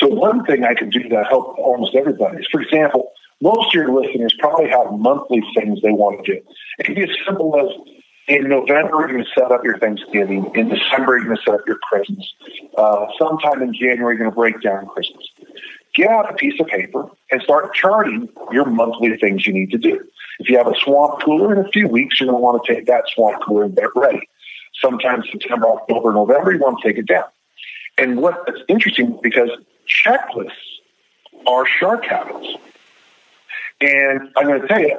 so 0.00 0.08
one 0.08 0.44
thing 0.44 0.64
I 0.64 0.74
can 0.74 0.90
do 0.90 1.08
to 1.08 1.24
help 1.24 1.58
almost 1.58 1.94
everybody 1.94 2.38
is, 2.38 2.46
for 2.50 2.60
example, 2.60 3.12
most 3.40 3.68
of 3.68 3.74
your 3.74 3.92
listeners 3.92 4.34
probably 4.38 4.70
have 4.70 4.92
monthly 4.92 5.42
things 5.54 5.80
they 5.82 5.90
want 5.90 6.24
to 6.24 6.34
do. 6.34 6.40
It 6.78 6.86
can 6.86 6.94
be 6.94 7.02
as 7.02 7.10
simple 7.26 7.58
as 7.58 7.92
in 8.28 8.48
November, 8.48 9.00
you're 9.00 9.08
going 9.08 9.24
to 9.24 9.30
set 9.34 9.50
up 9.50 9.64
your 9.64 9.78
Thanksgiving. 9.78 10.50
In 10.54 10.68
December, 10.68 11.18
you're 11.18 11.24
going 11.24 11.36
to 11.36 11.42
set 11.42 11.54
up 11.54 11.66
your 11.66 11.78
Christmas. 11.78 12.32
Uh, 12.78 13.06
sometime 13.18 13.62
in 13.62 13.74
January, 13.74 14.14
you're 14.14 14.16
going 14.16 14.30
to 14.30 14.34
break 14.34 14.62
down 14.62 14.86
Christmas. 14.86 15.28
Get 15.94 16.08
out 16.08 16.30
a 16.30 16.34
piece 16.34 16.58
of 16.60 16.68
paper 16.68 17.10
and 17.30 17.42
start 17.42 17.74
charting 17.74 18.28
your 18.52 18.64
monthly 18.64 19.16
things 19.18 19.46
you 19.46 19.52
need 19.52 19.72
to 19.72 19.78
do. 19.78 20.06
If 20.42 20.50
you 20.50 20.58
have 20.58 20.66
a 20.66 20.74
swamp 20.74 21.22
cooler 21.22 21.52
in 21.52 21.64
a 21.64 21.68
few 21.68 21.86
weeks, 21.86 22.18
you're 22.18 22.26
going 22.26 22.36
to 22.36 22.42
want 22.42 22.64
to 22.64 22.74
take 22.74 22.86
that 22.86 23.04
swamp 23.14 23.44
cooler 23.44 23.62
and 23.62 23.76
get 23.76 23.84
it 23.84 23.90
ready. 23.94 24.28
Sometimes 24.80 25.24
September, 25.30 25.68
October, 25.68 26.12
November, 26.12 26.52
you 26.52 26.58
want 26.58 26.82
to 26.82 26.88
take 26.88 26.98
it 26.98 27.06
down. 27.06 27.26
And 27.96 28.20
what's 28.20 28.60
interesting 28.68 29.20
because 29.22 29.50
checklists 29.86 30.50
are 31.46 31.64
shark 31.64 32.06
habits. 32.06 32.56
And 33.80 34.30
I'm 34.36 34.48
going 34.48 34.62
to 34.62 34.66
tell 34.66 34.80
you, 34.80 34.98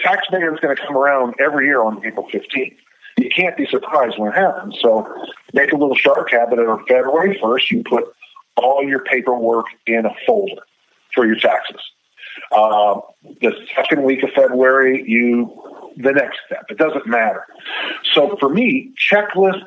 taxpayer 0.00 0.52
is 0.52 0.58
going 0.58 0.74
to 0.74 0.82
come 0.82 0.96
around 0.96 1.36
every 1.38 1.66
year 1.66 1.80
on 1.80 2.04
April 2.04 2.26
15th. 2.34 2.76
You 3.18 3.30
can't 3.30 3.56
be 3.56 3.66
surprised 3.66 4.18
when 4.18 4.32
it 4.32 4.34
happens. 4.34 4.76
So 4.82 5.06
make 5.52 5.70
a 5.70 5.76
little 5.76 5.94
shark 5.94 6.28
habit 6.32 6.58
on 6.58 6.84
February 6.86 7.38
1st. 7.40 7.70
You 7.70 7.84
put 7.84 8.04
all 8.56 8.82
your 8.82 9.04
paperwork 9.04 9.66
in 9.86 10.06
a 10.06 10.14
folder 10.26 10.62
for 11.14 11.24
your 11.24 11.36
taxes. 11.36 11.80
Uh, 12.52 13.00
the 13.40 13.52
second 13.74 14.02
week 14.02 14.22
of 14.22 14.30
February, 14.30 15.04
you 15.06 15.62
the 15.96 16.12
next 16.12 16.38
step. 16.46 16.66
It 16.68 16.78
doesn't 16.78 17.06
matter. 17.06 17.44
So 18.14 18.36
for 18.38 18.48
me, 18.48 18.92
checklists, 19.10 19.64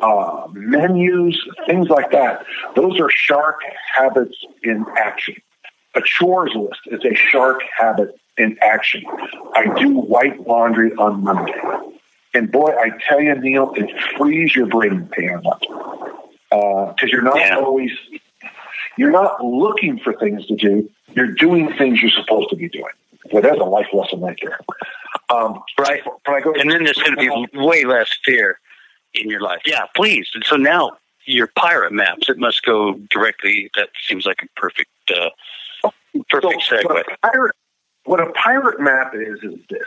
uh, 0.00 0.48
menus, 0.52 1.40
things 1.66 1.88
like 1.88 2.10
that, 2.10 2.44
those 2.74 2.98
are 2.98 3.10
shark 3.10 3.60
habits 3.94 4.36
in 4.62 4.84
action. 4.96 5.36
A 5.94 6.02
chores 6.02 6.52
list 6.54 6.80
is 6.86 7.04
a 7.04 7.14
shark 7.14 7.60
habit 7.76 8.18
in 8.38 8.58
action. 8.62 9.04
I 9.54 9.72
do 9.78 9.90
white 9.90 10.46
laundry 10.46 10.92
on 10.94 11.22
Monday. 11.22 11.60
And 12.34 12.50
boy, 12.50 12.72
I 12.78 12.90
tell 13.06 13.20
you, 13.20 13.34
Neil, 13.34 13.72
it 13.76 13.90
frees 14.16 14.56
your 14.56 14.66
brain 14.66 15.08
pan 15.12 15.42
up. 15.46 15.60
Because 16.50 16.94
uh, 17.02 17.06
you're 17.06 17.22
not 17.22 17.36
yeah. 17.36 17.56
always, 17.56 17.90
you're 18.96 19.10
not 19.10 19.44
looking 19.44 19.98
for 19.98 20.14
things 20.14 20.46
to 20.46 20.56
do. 20.56 20.90
You're 21.14 21.32
doing 21.32 21.72
things 21.76 22.00
you're 22.02 22.10
supposed 22.10 22.50
to 22.50 22.56
be 22.56 22.68
doing. 22.68 22.92
Well, 23.30 23.42
there's 23.42 23.58
a 23.58 23.64
life 23.64 23.86
lesson 23.92 24.20
right 24.20 24.38
there. 24.42 24.58
Um, 25.30 25.62
right. 25.78 26.02
and 26.26 26.70
then 26.70 26.84
there's 26.84 26.98
going 26.98 27.16
to 27.16 27.48
be 27.52 27.58
way 27.58 27.84
less 27.84 28.10
fear 28.24 28.58
in 29.14 29.28
your 29.28 29.40
life. 29.40 29.62
Yeah, 29.64 29.86
please. 29.94 30.28
And 30.34 30.44
so 30.44 30.56
now 30.56 30.92
your 31.24 31.46
pirate 31.46 31.92
maps, 31.92 32.28
it 32.28 32.38
must 32.38 32.62
go 32.64 32.94
directly. 33.10 33.70
That 33.76 33.90
seems 34.06 34.26
like 34.26 34.42
a 34.42 34.60
perfect, 34.60 34.90
uh, 35.14 35.30
perfect 36.28 36.62
so, 36.68 36.76
segue. 36.76 37.04
Pirate 37.22 37.54
what 38.04 38.20
a 38.20 38.32
pirate 38.32 38.80
map 38.80 39.14
is 39.14 39.38
is 39.42 39.60
this. 39.70 39.86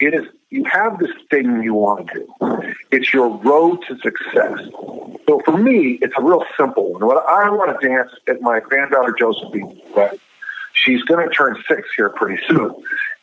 It 0.00 0.14
is 0.14 0.26
you 0.50 0.64
have 0.64 0.98
this 0.98 1.10
thing 1.28 1.62
you 1.62 1.74
want 1.74 2.08
to 2.08 2.14
do. 2.14 2.74
It's 2.92 3.12
your 3.12 3.28
road 3.28 3.80
to 3.88 3.98
success. 3.98 4.60
So 5.26 5.40
for 5.44 5.56
me, 5.56 5.98
it's 6.00 6.14
a 6.16 6.22
real 6.22 6.44
simple 6.56 6.92
one. 6.92 7.04
What 7.04 7.26
I 7.26 7.50
want 7.50 7.78
to 7.78 7.88
dance 7.88 8.12
at 8.28 8.40
my 8.40 8.60
granddaughter 8.60 9.14
Josephine's 9.18 9.78
wedding. 9.94 10.20
She's 10.84 11.02
going 11.02 11.28
to 11.28 11.34
turn 11.34 11.62
six 11.68 11.88
here 11.96 12.10
pretty 12.10 12.42
soon. 12.48 12.74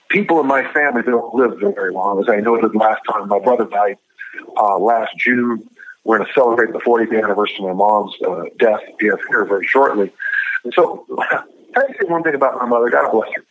People 0.10 0.40
in 0.40 0.48
my 0.48 0.72
family 0.74 1.02
don't 1.02 1.34
live 1.34 1.60
very 1.60 1.92
long, 1.92 2.20
as 2.20 2.30
I 2.30 2.38
noted 2.38 2.76
last 2.76 3.02
time. 3.10 3.28
My 3.28 3.40
brother 3.40 3.66
died 3.66 3.98
uh, 4.58 4.78
last 4.78 5.18
June. 5.18 5.68
We're 6.04 6.18
going 6.18 6.28
to 6.28 6.34
celebrate 6.34 6.72
the 6.72 6.80
40th 6.80 7.24
anniversary 7.24 7.58
of 7.60 7.64
my 7.64 7.74
mom's 7.74 8.14
uh, 8.22 8.44
death 8.60 8.82
here 9.00 9.18
very 9.48 9.66
shortly. 9.66 10.14
And 10.64 10.74
so, 10.74 11.06
I 11.20 11.88
say 11.88 12.08
one 12.08 12.24
thing 12.24 12.36
about 12.36 12.60
my 12.60 12.66
mother. 12.66 12.90
God 12.90 13.12
bless 13.12 13.30
her 13.36 13.44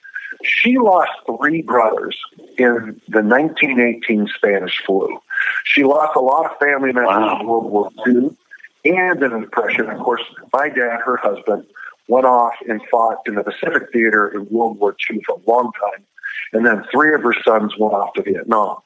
she 0.44 0.78
lost 0.78 1.10
three 1.26 1.62
brothers 1.62 2.18
in 2.58 3.00
the 3.08 3.22
1918 3.22 4.28
Spanish 4.34 4.82
flu. 4.84 5.18
She 5.64 5.84
lost 5.84 6.16
a 6.16 6.20
lot 6.20 6.50
of 6.50 6.58
family 6.58 6.92
members 6.92 7.06
wow. 7.06 7.40
in 7.40 7.46
World 7.46 7.70
War 7.70 7.90
II 8.06 8.36
and 8.84 9.22
in 9.22 9.30
the 9.30 9.40
Depression. 9.40 9.88
Of 9.88 9.98
course, 10.00 10.22
my 10.52 10.68
dad, 10.68 11.00
her 11.04 11.16
husband, 11.16 11.66
went 12.08 12.26
off 12.26 12.54
and 12.68 12.80
fought 12.90 13.18
in 13.26 13.34
the 13.34 13.42
Pacific 13.42 13.90
Theater 13.92 14.28
in 14.28 14.46
World 14.50 14.78
War 14.78 14.94
II 15.10 15.20
for 15.26 15.36
a 15.36 15.50
long 15.50 15.70
time. 15.72 16.04
And 16.52 16.64
then 16.64 16.84
three 16.92 17.14
of 17.14 17.22
her 17.22 17.34
sons 17.44 17.74
went 17.78 17.94
off 17.94 18.14
to 18.14 18.22
Vietnam. 18.22 18.78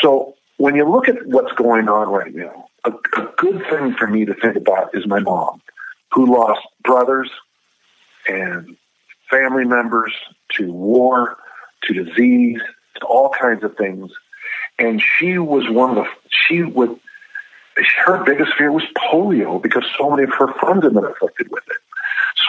So 0.00 0.34
when 0.56 0.74
you 0.76 0.88
look 0.88 1.08
at 1.08 1.26
what's 1.26 1.52
going 1.52 1.88
on 1.88 2.08
right 2.08 2.34
now, 2.34 2.68
a, 2.84 2.90
a 2.90 3.32
good 3.36 3.62
thing 3.68 3.94
for 3.94 4.06
me 4.06 4.24
to 4.24 4.34
think 4.34 4.56
about 4.56 4.94
is 4.94 5.06
my 5.06 5.20
mom, 5.20 5.60
who 6.12 6.34
lost 6.34 6.60
brothers 6.82 7.30
and 8.28 8.76
family 9.30 9.64
members 9.64 10.12
to 10.56 10.72
war, 10.72 11.36
to 11.84 12.04
disease, 12.04 12.60
to 13.00 13.06
all 13.06 13.30
kinds 13.30 13.64
of 13.64 13.76
things. 13.76 14.10
And 14.78 15.02
she 15.18 15.38
was 15.38 15.68
one 15.68 15.90
of 15.90 15.96
the, 15.96 16.06
she 16.28 16.62
would, 16.62 16.98
her 18.04 18.22
biggest 18.24 18.52
fear 18.56 18.70
was 18.70 18.84
polio 18.96 19.60
because 19.60 19.84
so 19.98 20.10
many 20.10 20.24
of 20.24 20.30
her 20.38 20.52
friends 20.54 20.84
had 20.84 20.94
been 20.94 21.04
afflicted 21.04 21.50
with 21.50 21.64
it. 21.68 21.81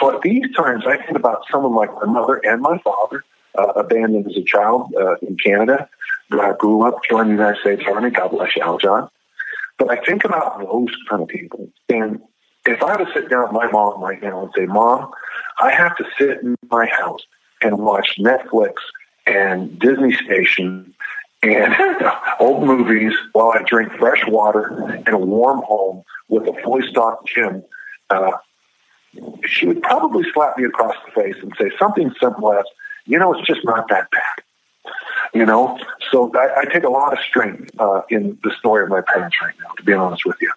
So 0.00 0.14
at 0.14 0.22
these 0.22 0.44
times, 0.56 0.84
I 0.86 0.96
think 0.96 1.16
about 1.16 1.44
someone 1.50 1.74
like 1.74 1.92
my 1.94 2.06
mother 2.06 2.36
and 2.44 2.60
my 2.60 2.78
father 2.78 3.22
uh, 3.56 3.72
abandoned 3.76 4.26
as 4.26 4.36
a 4.36 4.42
child 4.42 4.92
uh, 4.98 5.16
in 5.16 5.36
Canada. 5.36 5.88
that 6.30 6.40
I 6.40 6.52
grew 6.56 6.82
up 6.82 7.00
joining 7.08 7.36
the 7.36 7.42
United 7.42 7.60
States 7.60 7.82
Army. 7.86 8.10
God 8.10 8.30
bless 8.30 8.56
you, 8.56 8.62
Al 8.62 8.78
John. 8.78 9.08
But 9.78 9.90
I 9.90 10.04
think 10.04 10.24
about 10.24 10.58
those 10.60 10.90
kind 11.08 11.22
of 11.22 11.28
people. 11.28 11.68
And 11.88 12.20
if 12.66 12.82
I 12.82 12.96
were 12.96 13.04
to 13.04 13.12
sit 13.12 13.28
down 13.28 13.42
with 13.44 13.52
my 13.52 13.70
mom 13.70 14.02
right 14.02 14.22
now 14.22 14.42
and 14.42 14.50
say, 14.56 14.66
Mom, 14.66 15.10
I 15.58 15.70
have 15.70 15.96
to 15.96 16.04
sit 16.18 16.40
in 16.42 16.56
my 16.70 16.86
house 16.86 17.20
and 17.60 17.78
watch 17.78 18.16
Netflix 18.18 18.74
and 19.26 19.78
Disney 19.78 20.12
Station 20.12 20.94
and 21.42 21.74
old 22.40 22.64
movies 22.64 23.12
while 23.32 23.52
I 23.52 23.62
drink 23.62 23.92
fresh 23.98 24.24
water 24.26 25.02
in 25.06 25.12
a 25.12 25.18
warm 25.18 25.62
home 25.66 26.04
with 26.28 26.46
a 26.48 26.54
fully 26.62 26.88
stocked 26.88 27.28
gym, 27.28 27.62
uh, 28.10 28.32
she 29.46 29.66
would 29.66 29.82
probably 29.82 30.24
slap 30.32 30.56
me 30.58 30.64
across 30.64 30.96
the 31.04 31.12
face 31.12 31.36
and 31.42 31.52
say 31.58 31.70
something 31.78 32.12
simple 32.20 32.52
as, 32.52 32.64
you 33.06 33.18
know, 33.18 33.32
it's 33.34 33.46
just 33.46 33.64
not 33.64 33.88
that 33.88 34.10
bad. 34.10 34.92
You 35.32 35.44
know, 35.44 35.78
so 36.12 36.30
I, 36.36 36.60
I 36.60 36.64
take 36.66 36.84
a 36.84 36.90
lot 36.90 37.12
of 37.12 37.18
strength 37.18 37.70
uh, 37.78 38.02
in 38.08 38.38
the 38.44 38.52
story 38.58 38.84
of 38.84 38.90
my 38.90 39.00
parents 39.00 39.36
right 39.42 39.54
now, 39.60 39.74
to 39.74 39.82
be 39.82 39.92
honest 39.92 40.24
with 40.24 40.36
you. 40.40 40.52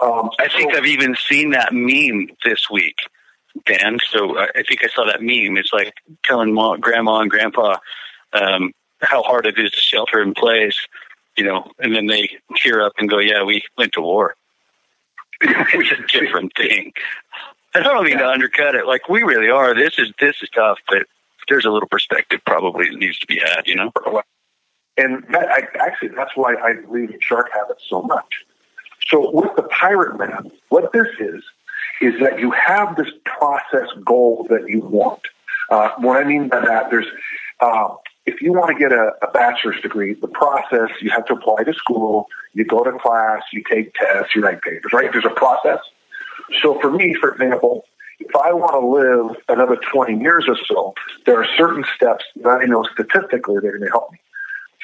Um, 0.00 0.30
I 0.38 0.48
think 0.48 0.72
so, 0.72 0.78
I've 0.78 0.86
even 0.86 1.16
seen 1.16 1.50
that 1.50 1.72
meme 1.72 2.28
this 2.44 2.68
week, 2.70 2.96
Dan. 3.66 3.98
So 4.10 4.36
uh, 4.36 4.46
I 4.54 4.62
think 4.62 4.84
I 4.84 4.88
saw 4.88 5.04
that 5.06 5.22
meme. 5.22 5.56
It's 5.56 5.72
like 5.72 5.94
telling 6.24 6.52
mom, 6.52 6.80
grandma 6.80 7.20
and 7.20 7.30
grandpa 7.30 7.78
um, 8.34 8.72
how 9.00 9.22
hard 9.22 9.46
it 9.46 9.58
is 9.58 9.70
to 9.72 9.80
shelter 9.80 10.22
in 10.22 10.34
place, 10.34 10.78
you 11.36 11.44
know, 11.44 11.70
and 11.78 11.94
then 11.94 12.06
they 12.06 12.38
cheer 12.56 12.82
up 12.82 12.92
and 12.98 13.08
go, 13.08 13.18
"Yeah, 13.18 13.42
we 13.42 13.64
went 13.78 13.92
to 13.94 14.00
war." 14.00 14.36
it's 15.40 15.92
a 15.92 16.18
different 16.18 16.52
thing. 16.56 16.92
I 17.74 17.80
don't 17.80 18.04
mean 18.04 18.18
to 18.18 18.28
undercut 18.28 18.74
it. 18.74 18.86
Like 18.86 19.08
we 19.08 19.22
really 19.22 19.50
are. 19.50 19.74
This 19.74 19.98
is 19.98 20.12
this 20.20 20.36
is 20.42 20.48
tough, 20.50 20.78
but 20.88 21.06
there's 21.48 21.64
a 21.64 21.70
little 21.70 21.88
perspective 21.88 22.40
probably 22.46 22.88
that 22.88 22.98
needs 22.98 23.18
to 23.18 23.26
be 23.26 23.38
had. 23.38 23.66
You 23.66 23.76
know. 23.76 23.92
And 24.96 25.24
that, 25.30 25.48
I, 25.50 25.66
actually, 25.80 26.10
that's 26.10 26.36
why 26.36 26.54
I 26.54 26.74
believe 26.74 27.10
in 27.10 27.18
shark 27.20 27.50
habits 27.52 27.82
so 27.88 28.02
much. 28.02 28.44
So 29.08 29.30
with 29.32 29.56
the 29.56 29.64
pirate 29.64 30.16
map, 30.18 30.46
what 30.68 30.92
this 30.92 31.08
is 31.18 31.42
is 32.00 32.14
that 32.20 32.38
you 32.38 32.52
have 32.52 32.96
this 32.96 33.10
process 33.24 33.88
goal 34.04 34.46
that 34.50 34.68
you 34.68 34.80
want. 34.80 35.22
Uh, 35.70 35.90
what 35.98 36.16
I 36.16 36.24
mean 36.24 36.48
by 36.48 36.60
that, 36.60 36.90
there's 36.90 37.06
uh, 37.60 37.94
if 38.26 38.40
you 38.40 38.52
want 38.52 38.68
to 38.68 38.78
get 38.78 38.92
a, 38.92 39.12
a 39.22 39.30
bachelor's 39.32 39.80
degree, 39.80 40.14
the 40.14 40.28
process 40.28 40.90
you 41.00 41.10
have 41.10 41.26
to 41.26 41.34
apply 41.34 41.64
to 41.64 41.74
school, 41.74 42.26
you 42.54 42.64
go 42.64 42.82
to 42.82 42.92
class, 42.98 43.42
you 43.52 43.62
take 43.68 43.94
tests, 43.94 44.34
you 44.34 44.42
write 44.42 44.62
papers, 44.62 44.92
right? 44.92 45.10
There's 45.12 45.24
a 45.24 45.30
process. 45.30 45.80
So 46.62 46.80
for 46.80 46.90
me, 46.90 47.14
for 47.14 47.32
example, 47.32 47.84
if 48.20 48.34
I 48.36 48.52
want 48.52 48.72
to 48.72 48.86
live 48.86 49.36
another 49.48 49.76
20 49.76 50.20
years 50.20 50.46
or 50.48 50.56
so, 50.66 50.94
there 51.26 51.40
are 51.40 51.46
certain 51.56 51.84
steps 51.96 52.24
that 52.36 52.60
I 52.62 52.64
know 52.64 52.84
statistically 52.92 53.56
they're 53.60 53.78
going 53.78 53.84
to 53.84 53.90
help 53.90 54.12
me. 54.12 54.18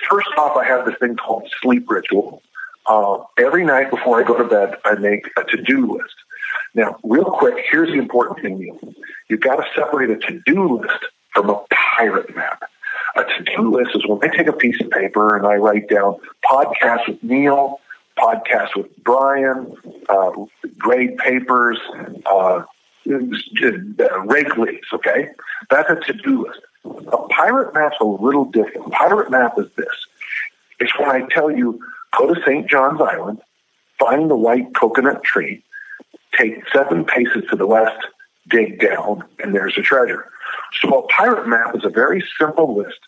First 0.08 0.28
off, 0.38 0.56
I 0.56 0.64
have 0.64 0.86
this 0.86 0.94
thing 1.00 1.16
called 1.16 1.48
sleep 1.62 1.90
ritual. 1.90 2.42
Uh, 2.86 3.18
every 3.38 3.64
night 3.64 3.90
before 3.90 4.20
I 4.20 4.26
go 4.26 4.36
to 4.36 4.44
bed, 4.44 4.76
I 4.84 4.94
make 4.94 5.26
a 5.36 5.44
to-do 5.44 5.96
list. 5.96 6.14
Now, 6.74 6.98
real 7.02 7.24
quick, 7.24 7.64
here's 7.70 7.88
the 7.88 7.98
important 7.98 8.40
thing, 8.40 8.58
Neil. 8.58 8.78
You've 9.28 9.40
got 9.40 9.56
to 9.56 9.64
separate 9.74 10.10
a 10.10 10.16
to-do 10.16 10.78
list 10.78 11.04
from 11.32 11.50
a 11.50 11.62
pirate 11.96 12.34
map. 12.34 12.62
A 13.16 13.24
to-do 13.24 13.70
list 13.70 13.94
is 13.94 14.06
when 14.06 14.18
I 14.22 14.34
take 14.34 14.46
a 14.46 14.52
piece 14.52 14.80
of 14.80 14.90
paper 14.90 15.36
and 15.36 15.46
I 15.46 15.56
write 15.56 15.88
down 15.88 16.16
podcast 16.44 17.08
with 17.08 17.22
Neil, 17.22 17.80
podcast 18.20 18.76
with 18.76 18.86
Brian, 19.02 19.74
uh, 20.08 20.30
grade 20.78 21.16
papers, 21.18 21.78
uh, 22.26 22.62
rake 23.06 24.56
leaves, 24.56 24.88
okay? 24.92 25.30
That's 25.70 25.90
a 25.90 25.96
to-do 25.96 26.46
list. 26.46 26.60
A 26.84 27.28
pirate 27.28 27.74
map's 27.74 27.96
a 28.00 28.04
little 28.04 28.44
different. 28.44 28.92
Pirate 28.92 29.30
map 29.30 29.58
is 29.58 29.68
this. 29.76 30.06
It's 30.78 30.98
when 30.98 31.10
I 31.10 31.26
tell 31.30 31.50
you, 31.50 31.80
go 32.16 32.32
to 32.32 32.40
St. 32.42 32.68
John's 32.68 33.00
Island, 33.00 33.40
find 33.98 34.30
the 34.30 34.36
white 34.36 34.74
coconut 34.74 35.22
tree, 35.22 35.62
take 36.36 36.62
seven 36.72 37.04
paces 37.04 37.44
to 37.50 37.56
the 37.56 37.66
west, 37.66 38.00
dig 38.48 38.80
down, 38.80 39.24
and 39.38 39.54
there's 39.54 39.76
a 39.76 39.82
treasure. 39.82 40.30
So 40.80 41.00
a 41.00 41.06
pirate 41.08 41.46
map 41.46 41.76
is 41.76 41.84
a 41.84 41.90
very 41.90 42.24
simple 42.38 42.74
list. 42.74 42.98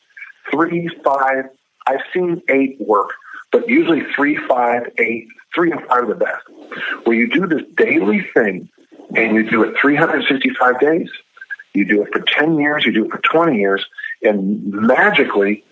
Three, 0.51 0.89
five, 1.05 1.47
I've 1.87 2.01
seen 2.13 2.43
eight 2.49 2.77
work, 2.81 3.11
but 3.53 3.69
usually 3.69 4.03
three, 4.15 4.37
five, 4.49 4.91
eight, 4.99 5.29
three 5.55 5.71
and 5.71 5.81
five 5.83 6.05
are 6.05 6.07
the 6.07 6.15
best. 6.15 6.43
Where 7.05 7.15
you 7.15 7.29
do 7.29 7.47
this 7.47 7.63
daily 7.77 8.27
thing 8.35 8.69
and 9.15 9.37
you 9.37 9.49
do 9.49 9.63
it 9.63 9.77
365 9.81 10.81
days, 10.81 11.11
you 11.75 11.85
do 11.85 12.03
it 12.03 12.13
for 12.13 12.21
10 12.21 12.59
years, 12.59 12.85
you 12.85 12.93
do 12.93 13.05
it 13.05 13.11
for 13.11 13.19
20 13.19 13.59
years, 13.59 13.85
and 14.23 14.65
magically 14.73 15.65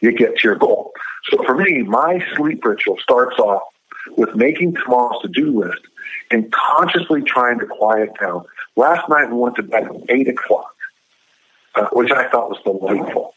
you 0.00 0.12
get 0.12 0.38
to 0.38 0.48
your 0.48 0.56
goal. 0.56 0.92
So 1.30 1.42
for 1.44 1.54
me, 1.54 1.82
my 1.82 2.24
sleep 2.34 2.64
ritual 2.64 2.96
starts 3.02 3.38
off 3.38 3.62
with 4.16 4.34
making 4.34 4.74
tomorrow's 4.74 5.20
to-do 5.22 5.60
list 5.60 5.82
and 6.30 6.50
consciously 6.52 7.22
trying 7.22 7.58
to 7.58 7.66
quiet 7.66 8.10
down. 8.18 8.44
Last 8.76 9.08
night 9.10 9.30
we 9.30 9.36
went 9.36 9.56
to 9.56 9.62
bed 9.62 9.84
at 9.84 9.92
8 10.08 10.28
o'clock, 10.28 10.74
uh, 11.74 11.88
which 11.92 12.10
I 12.10 12.28
thought 12.30 12.48
was 12.48 12.60
delightful. 12.64 13.34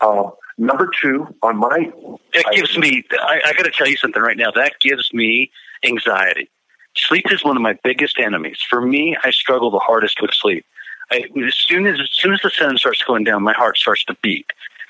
Um, 0.00 0.32
number 0.58 0.90
two, 1.00 1.34
on 1.42 1.56
my... 1.56 1.90
It 2.32 2.46
gives 2.52 2.76
I, 2.76 2.80
me, 2.80 3.04
I, 3.12 3.40
I 3.46 3.52
got 3.52 3.64
to 3.64 3.70
tell 3.70 3.86
you 3.86 3.96
something 3.96 4.22
right 4.22 4.36
now. 4.36 4.50
That 4.50 4.74
gives 4.80 5.12
me 5.12 5.50
anxiety. 5.84 6.50
Sleep 6.96 7.30
is 7.30 7.44
one 7.44 7.56
of 7.56 7.62
my 7.62 7.78
biggest 7.84 8.18
enemies. 8.18 8.58
For 8.68 8.80
me, 8.80 9.16
I 9.22 9.30
struggle 9.30 9.70
the 9.70 9.78
hardest 9.78 10.20
with 10.20 10.32
sleep. 10.32 10.64
I, 11.10 11.24
as 11.46 11.54
soon 11.54 11.86
as 11.86 12.00
as 12.00 12.10
soon 12.10 12.32
as 12.32 12.40
the 12.42 12.50
sun 12.50 12.76
starts 12.78 13.02
going 13.02 13.22
down, 13.22 13.42
my 13.42 13.52
heart 13.52 13.76
starts 13.76 14.02
to 14.04 14.16
beat 14.22 14.46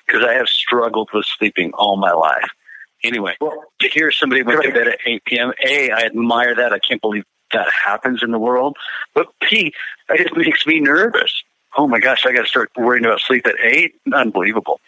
because 0.07 0.22
I 0.24 0.33
have 0.35 0.48
struggled 0.48 1.11
with 1.12 1.26
sleeping 1.26 1.72
all 1.74 1.96
my 1.96 2.12
life. 2.12 2.48
Anyway, 3.05 3.37
well, 3.40 3.64
to 3.81 3.88
hear 3.88 4.11
somebody 4.11 4.42
went 4.42 4.62
to 4.62 4.72
bed 4.72 4.88
at 4.88 4.98
8 5.05 5.24
p.m., 5.26 5.52
A, 5.64 5.90
I 5.90 6.00
admire 6.02 6.55
that. 6.55 6.72
I 6.72 6.79
can't 6.79 7.00
believe 7.00 7.24
that 7.52 7.68
happens 7.70 8.22
in 8.22 8.31
the 8.31 8.38
world. 8.38 8.76
But 9.14 9.26
P, 9.42 9.74
it 10.09 10.22
just 10.22 10.37
makes 10.37 10.66
me 10.66 10.81
nervous. 10.81 11.42
Oh 11.76 11.87
my 11.87 12.00
gosh, 12.00 12.24
I 12.24 12.33
got 12.33 12.42
to 12.42 12.48
start 12.48 12.70
worrying 12.76 13.05
about 13.05 13.20
sleep 13.20 13.46
at 13.46 13.57
8? 13.61 13.94
Unbelievable. 14.14 14.81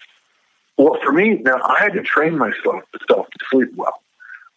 Well, 0.78 0.98
for 1.04 1.12
me, 1.12 1.34
now 1.34 1.60
I 1.62 1.80
had 1.80 1.92
to 1.94 2.02
train 2.02 2.38
myself 2.38 2.84
to 3.08 3.26
sleep 3.50 3.74
well 3.76 4.00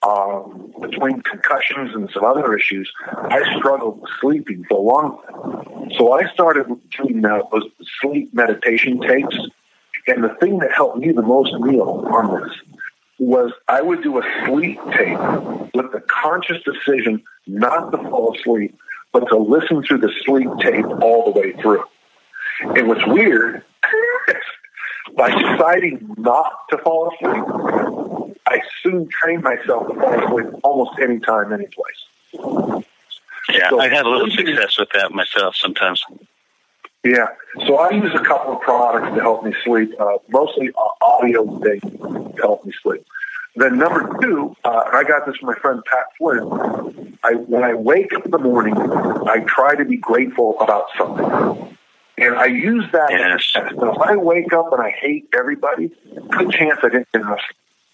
um, 0.04 0.74
between 0.82 1.22
concussions 1.22 1.94
and 1.94 2.10
some 2.12 2.24
other 2.24 2.56
issues, 2.58 2.92
I 3.08 3.58
struggled 3.58 4.02
with 4.02 4.10
sleeping 4.20 4.66
for 4.68 4.78
a 4.78 4.82
long 4.82 5.22
time. 5.28 5.92
So 5.98 6.14
I 6.14 6.28
started 6.34 6.68
doing 6.98 7.24
uh, 7.24 7.42
those 7.52 7.66
sleep 8.02 8.34
meditation 8.34 9.00
tapes. 9.02 9.38
And 10.08 10.24
the 10.24 10.36
thing 10.40 10.58
that 10.60 10.72
helped 10.72 10.98
me 10.98 11.12
the 11.12 11.22
most, 11.22 11.54
Neil, 11.60 12.08
on 12.12 12.42
this 12.42 12.58
was 13.20 13.52
I 13.68 13.82
would 13.82 14.02
do 14.02 14.18
a 14.18 14.24
sleep 14.46 14.80
tape 14.98 15.20
with 15.76 15.92
the 15.92 16.04
conscious 16.08 16.58
decision 16.64 17.22
not 17.46 17.92
to 17.92 17.98
fall 18.10 18.36
asleep, 18.36 18.76
but 19.12 19.28
to 19.28 19.38
listen 19.38 19.84
to 19.84 19.98
the 19.98 20.12
sleep 20.26 20.50
tape 20.60 20.86
all 21.02 21.32
the 21.32 21.40
way 21.40 21.54
through. 21.54 21.84
And 22.62 22.88
what's 22.88 23.06
weird, 23.06 23.64
by 25.15 25.30
deciding 25.30 26.15
not 26.17 26.67
to 26.69 26.78
fall 26.80 27.13
asleep, 27.13 28.36
I 28.47 28.62
soon 28.82 29.08
trained 29.10 29.43
myself 29.43 29.88
to 29.88 29.93
fall 29.95 30.26
asleep 30.26 30.62
almost 30.63 31.00
any 31.02 31.19
time, 31.19 31.54
any 31.54 31.67
place. 31.67 32.84
Yeah, 33.50 33.69
so, 33.69 33.80
I've 33.80 33.91
had 33.91 34.06
a 34.06 34.10
little 34.10 34.30
success 34.30 34.78
with 34.78 34.89
that 34.93 35.12
myself 35.12 35.56
sometimes. 35.56 36.04
Yeah, 37.04 37.28
so 37.65 37.78
I 37.80 37.89
use 37.91 38.13
a 38.13 38.24
couple 38.24 38.54
of 38.54 38.62
products 38.62 39.15
to 39.15 39.21
help 39.21 39.43
me 39.43 39.54
sleep, 39.63 39.91
uh, 40.00 40.17
mostly 40.30 40.71
audio 41.02 41.60
things 41.60 41.82
to 41.82 42.41
help 42.41 42.63
me 42.63 42.71
sleep. 42.84 43.06
Then 43.56 43.78
number 43.78 44.17
two, 44.21 44.56
uh, 44.63 44.84
I 44.93 45.04
got 45.04 45.26
this 45.26 45.36
from 45.38 45.47
my 45.47 45.56
friend 45.56 45.82
Pat 45.86 46.06
Flynn. 46.17 47.17
I, 47.24 47.34
when 47.34 47.63
I 47.63 47.74
wake 47.74 48.13
up 48.13 48.26
in 48.26 48.32
the 48.32 48.38
morning, 48.38 48.76
I 48.78 49.43
try 49.47 49.76
to 49.76 49.84
be 49.84 49.97
grateful 49.97 50.58
about 50.60 50.86
something. 50.97 51.78
And 52.22 52.36
I 52.36 52.46
use 52.46 52.86
that. 52.92 53.10
Yes. 53.10 53.44
So 53.54 53.92
if 53.94 53.98
I 54.00 54.16
wake 54.16 54.54
up 54.54 54.72
and 54.72 54.82
I 54.82 54.92
hate 54.92 55.28
everybody, 55.38 55.92
good 56.30 56.52
chance 56.52 56.80
I 56.84 56.90
didn't 56.90 57.12
get 57.12 57.22
enough 57.22 57.42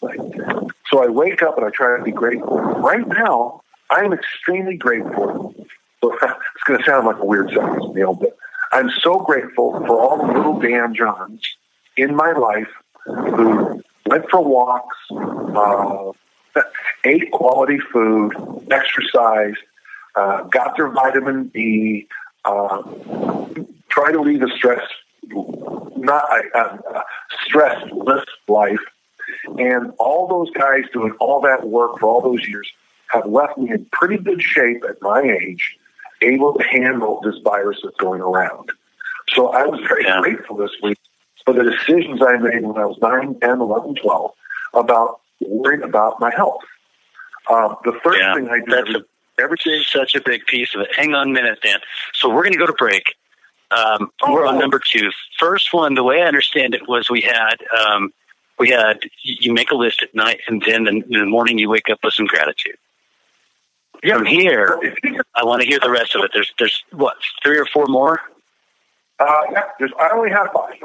so 0.01 1.03
I 1.03 1.07
wake 1.07 1.41
up 1.41 1.57
and 1.57 1.65
I 1.65 1.69
try 1.69 1.97
to 1.97 2.03
be 2.03 2.11
grateful. 2.11 2.59
Right 2.59 3.07
now, 3.07 3.61
I 3.89 4.01
am 4.01 4.13
extremely 4.13 4.77
grateful. 4.77 5.55
It's 6.03 6.63
going 6.65 6.79
to 6.79 6.85
sound 6.85 7.07
like 7.07 7.17
a 7.17 7.25
weird 7.25 7.49
sentence, 7.49 7.83
Neil, 7.93 8.13
but 8.13 8.37
I'm 8.71 8.89
so 9.01 9.19
grateful 9.19 9.73
for 9.85 9.99
all 9.99 10.17
the 10.17 10.31
little 10.31 10.59
Dan 10.59 10.93
Johns 10.93 11.41
in 11.97 12.15
my 12.15 12.31
life 12.33 12.69
who 13.05 13.83
went 14.05 14.29
for 14.29 14.43
walks, 14.43 14.95
uh, 15.11 16.11
ate 17.03 17.31
quality 17.31 17.79
food, 17.91 18.33
exercised, 18.71 19.57
uh, 20.15 20.43
got 20.43 20.77
their 20.77 20.89
vitamin 20.89 21.47
D, 21.49 22.07
uh, 22.45 22.83
try 23.97 24.11
to 24.11 24.21
lead 24.21 24.43
a 24.43 24.49
stress, 24.55 24.81
not 25.31 26.23
a, 26.31 26.59
a 26.59 27.03
stressless 27.49 28.25
life, 28.47 28.79
and 29.57 29.91
all 29.97 30.27
those 30.27 30.51
guys 30.51 30.83
doing 30.93 31.13
all 31.19 31.41
that 31.41 31.67
work 31.67 31.99
for 31.99 32.07
all 32.07 32.21
those 32.21 32.47
years 32.47 32.69
have 33.07 33.25
left 33.25 33.57
me 33.57 33.71
in 33.71 33.85
pretty 33.91 34.17
good 34.17 34.41
shape 34.41 34.83
at 34.87 35.01
my 35.01 35.21
age, 35.21 35.77
able 36.21 36.53
to 36.53 36.63
handle 36.63 37.21
this 37.23 37.35
virus 37.43 37.79
that's 37.83 37.95
going 37.97 38.21
around. 38.21 38.69
So 39.33 39.49
I 39.49 39.65
was 39.65 39.79
very 39.87 40.03
yeah. 40.03 40.21
grateful 40.21 40.57
this 40.57 40.71
week 40.83 40.99
for 41.45 41.53
the 41.53 41.63
decisions 41.63 42.21
I 42.21 42.37
made 42.37 42.63
when 42.63 42.77
I 42.77 42.85
was 42.85 42.97
9, 43.01 43.39
10, 43.39 43.61
11, 43.61 43.95
12 43.95 44.31
about 44.73 45.21
worrying 45.41 45.83
about 45.83 46.19
my 46.19 46.31
health. 46.35 46.61
Uh, 47.49 47.75
the 47.83 47.93
third 48.03 48.17
Yeah, 48.19 48.35
thing 48.35 48.49
I 48.49 48.59
do 48.59 48.65
that's 48.67 48.89
every, 48.89 48.95
a- 48.95 49.41
every. 49.41 49.83
Such 49.85 50.15
a 50.15 50.21
big 50.21 50.45
piece 50.45 50.75
of 50.75 50.81
it. 50.81 50.89
Hang 50.95 51.13
on 51.15 51.29
a 51.29 51.31
minute, 51.31 51.59
Dan. 51.63 51.79
So 52.13 52.29
we're 52.29 52.43
going 52.43 52.53
to 52.53 52.59
go 52.59 52.67
to 52.67 52.73
break. 52.73 53.15
Um, 53.71 54.11
We're 54.27 54.45
on 54.45 54.55
Oh. 54.55 54.59
number 54.59 54.79
two. 54.79 55.09
First 55.39 55.73
one, 55.73 55.95
the 55.95 56.03
way 56.03 56.21
I 56.21 56.25
understand 56.25 56.73
it 56.73 56.87
was 56.87 57.09
we 57.09 57.21
had 57.21 57.55
um, 57.77 58.13
we 58.59 58.69
had 58.69 59.01
you 59.23 59.53
make 59.53 59.71
a 59.71 59.75
list 59.75 60.01
at 60.03 60.13
night, 60.15 60.39
and 60.47 60.61
then 60.65 60.87
in 60.87 61.03
the 61.09 61.25
morning 61.25 61.57
you 61.59 61.69
wake 61.69 61.89
up 61.89 61.99
with 62.03 62.13
some 62.13 62.25
gratitude. 62.27 62.77
From 64.03 64.25
here, 64.25 64.79
I 65.35 65.43
want 65.43 65.61
to 65.63 65.67
hear 65.67 65.79
the 65.79 65.89
rest 65.89 66.15
of 66.15 66.23
it. 66.23 66.31
There's 66.33 66.53
there's 66.59 66.83
what 66.91 67.17
three 67.43 67.57
or 67.57 67.65
four 67.65 67.85
more. 67.87 68.21
Uh, 69.19 69.25
yeah, 69.51 69.63
there's, 69.79 69.91
I 69.99 70.09
only 70.11 70.29
have 70.29 70.49
five. 70.53 70.75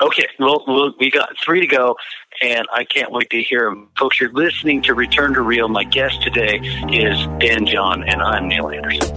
Okay, 0.00 0.26
well, 0.38 0.64
we'll 0.66 0.94
we 0.98 1.10
got 1.10 1.36
three 1.38 1.60
to 1.60 1.66
go, 1.66 1.96
and 2.40 2.66
I 2.72 2.84
can't 2.84 3.10
wait 3.12 3.30
to 3.30 3.42
hear 3.42 3.64
them. 3.68 3.88
Folks, 3.98 4.20
you're 4.20 4.32
listening 4.32 4.80
to 4.82 4.94
Return 4.94 5.34
to 5.34 5.42
Real. 5.42 5.68
My 5.68 5.84
guest 5.84 6.22
today 6.22 6.58
is 6.90 7.26
Dan 7.40 7.66
John, 7.66 8.04
and 8.04 8.22
I'm 8.22 8.48
Neil 8.48 8.68
Anderson. 8.70 9.16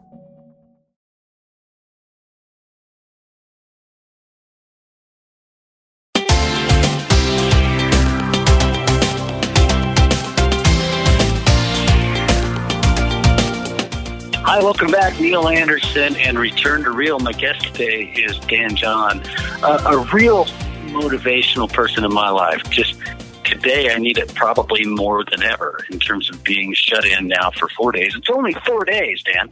Hi, 14.53 14.61
welcome 14.61 14.91
back. 14.91 15.17
Neil 15.17 15.47
Anderson 15.47 16.13
and 16.17 16.37
Return 16.37 16.83
to 16.83 16.91
Real. 16.91 17.19
My 17.19 17.31
guest 17.31 17.67
today 17.67 18.11
is 18.17 18.37
Dan 18.39 18.75
John, 18.75 19.21
uh, 19.63 19.81
a 19.85 19.99
real 20.13 20.43
motivational 20.91 21.71
person 21.71 22.03
in 22.03 22.13
my 22.13 22.29
life. 22.29 22.61
Just 22.69 22.97
today, 23.45 23.93
I 23.93 23.97
need 23.97 24.17
it 24.17 24.35
probably 24.35 24.85
more 24.85 25.23
than 25.23 25.41
ever 25.41 25.79
in 25.89 26.01
terms 26.01 26.29
of 26.29 26.43
being 26.43 26.73
shut 26.73 27.05
in 27.05 27.29
now 27.29 27.51
for 27.51 27.69
four 27.69 27.93
days. 27.93 28.13
It's 28.13 28.29
only 28.29 28.53
four 28.65 28.83
days, 28.83 29.23
Dan. 29.23 29.49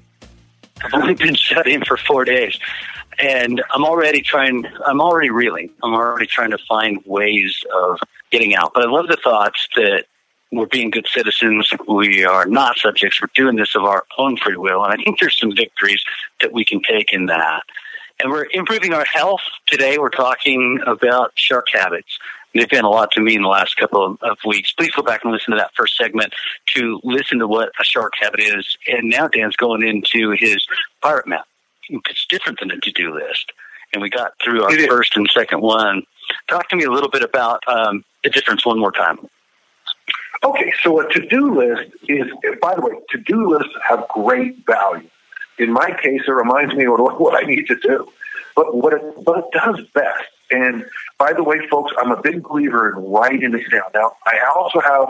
I've 0.83 0.93
only 0.93 1.13
been 1.13 1.35
shut 1.35 1.65
in 1.65 1.85
for 1.85 1.95
four 1.95 2.25
days. 2.25 2.59
And 3.19 3.63
I'm 3.71 3.85
already 3.85 4.19
trying, 4.19 4.65
I'm 4.85 4.99
already 4.99 5.29
reeling. 5.29 5.69
I'm 5.81 5.93
already 5.93 6.27
trying 6.27 6.51
to 6.51 6.59
find 6.67 7.01
ways 7.05 7.63
of 7.73 8.01
getting 8.31 8.53
out. 8.53 8.73
But 8.73 8.83
I 8.83 8.91
love 8.91 9.07
the 9.07 9.17
thoughts 9.23 9.65
that 9.77 10.07
we're 10.51 10.65
being 10.65 10.89
good 10.89 11.07
citizens. 11.07 11.71
We 11.88 12.25
are 12.25 12.45
not 12.45 12.77
subjects. 12.77 13.21
We're 13.21 13.29
doing 13.35 13.55
this 13.55 13.75
of 13.75 13.83
our 13.83 14.05
own 14.17 14.38
free 14.38 14.57
will. 14.57 14.83
And 14.83 14.93
I 14.93 15.03
think 15.03 15.19
there's 15.19 15.38
some 15.38 15.55
victories 15.55 16.03
that 16.41 16.51
we 16.51 16.65
can 16.65 16.81
take 16.81 17.13
in 17.13 17.27
that. 17.27 17.63
And 18.19 18.31
we're 18.31 18.47
improving 18.51 18.93
our 18.93 19.05
health. 19.05 19.41
Today 19.67 19.97
we're 19.97 20.09
talking 20.09 20.79
about 20.85 21.31
shark 21.35 21.67
habits. 21.71 22.17
They've 22.53 22.67
been 22.67 22.83
a 22.83 22.89
lot 22.89 23.12
to 23.12 23.21
me 23.21 23.35
in 23.35 23.43
the 23.43 23.47
last 23.47 23.77
couple 23.77 24.03
of, 24.03 24.17
of 24.21 24.38
weeks. 24.43 24.71
Please 24.71 24.91
go 24.91 25.03
back 25.03 25.23
and 25.23 25.31
listen 25.31 25.51
to 25.51 25.57
that 25.57 25.71
first 25.75 25.95
segment 25.95 26.33
to 26.73 26.99
listen 27.03 27.38
to 27.39 27.47
what 27.47 27.71
a 27.79 27.83
shark 27.83 28.13
habit 28.19 28.39
is. 28.39 28.75
And 28.88 29.09
now 29.09 29.27
Dan's 29.27 29.55
going 29.55 29.83
into 29.88 30.31
his 30.31 30.65
pirate 31.01 31.27
map. 31.27 31.45
It's 31.89 32.25
different 32.27 32.59
than 32.59 32.71
a 32.71 32.79
to-do 32.79 33.13
list. 33.13 33.53
And 33.93 34.01
we 34.01 34.09
got 34.09 34.33
through 34.43 34.63
our 34.63 34.71
first 34.88 35.15
and 35.15 35.29
second 35.31 35.62
one. 35.62 36.03
Talk 36.47 36.69
to 36.69 36.75
me 36.75 36.83
a 36.83 36.91
little 36.91 37.09
bit 37.09 37.23
about 37.23 37.63
um, 37.67 38.03
the 38.23 38.29
difference 38.29 38.65
one 38.65 38.79
more 38.79 38.91
time. 38.91 39.19
Okay, 40.43 40.71
so 40.82 40.99
a 41.02 41.12
to-do 41.12 41.54
list 41.54 41.91
is, 42.08 42.28
by 42.62 42.75
the 42.75 42.82
way, 42.82 42.93
to-do 43.10 43.49
lists 43.49 43.73
have 43.88 44.08
great 44.08 44.65
value. 44.65 45.10
In 45.58 45.73
my 45.73 45.91
case, 46.02 46.21
it 46.28 46.32
reminds 46.32 46.73
me 46.73 46.86
of 46.86 46.93
what, 46.97 47.36
I 47.36 47.45
need 47.45 47.67
to 47.67 47.75
do. 47.75 48.08
But 48.56 48.75
what 48.75 48.93
it, 48.93 49.02
what 49.17 49.39
it 49.39 49.45
does 49.52 49.82
best, 49.93 50.23
and 50.52 50.86
by 51.17 51.34
the 51.34 51.43
way, 51.43 51.65
folks, 51.67 51.91
I'm 51.97 52.12
a 52.12 52.21
big 52.21 52.43
believer 52.43 52.89
in 52.89 53.12
writing 53.12 53.54
it 53.54 53.69
down. 53.69 53.89
Now, 53.93 54.15
I 54.25 54.39
also 54.56 54.80
have 54.80 55.10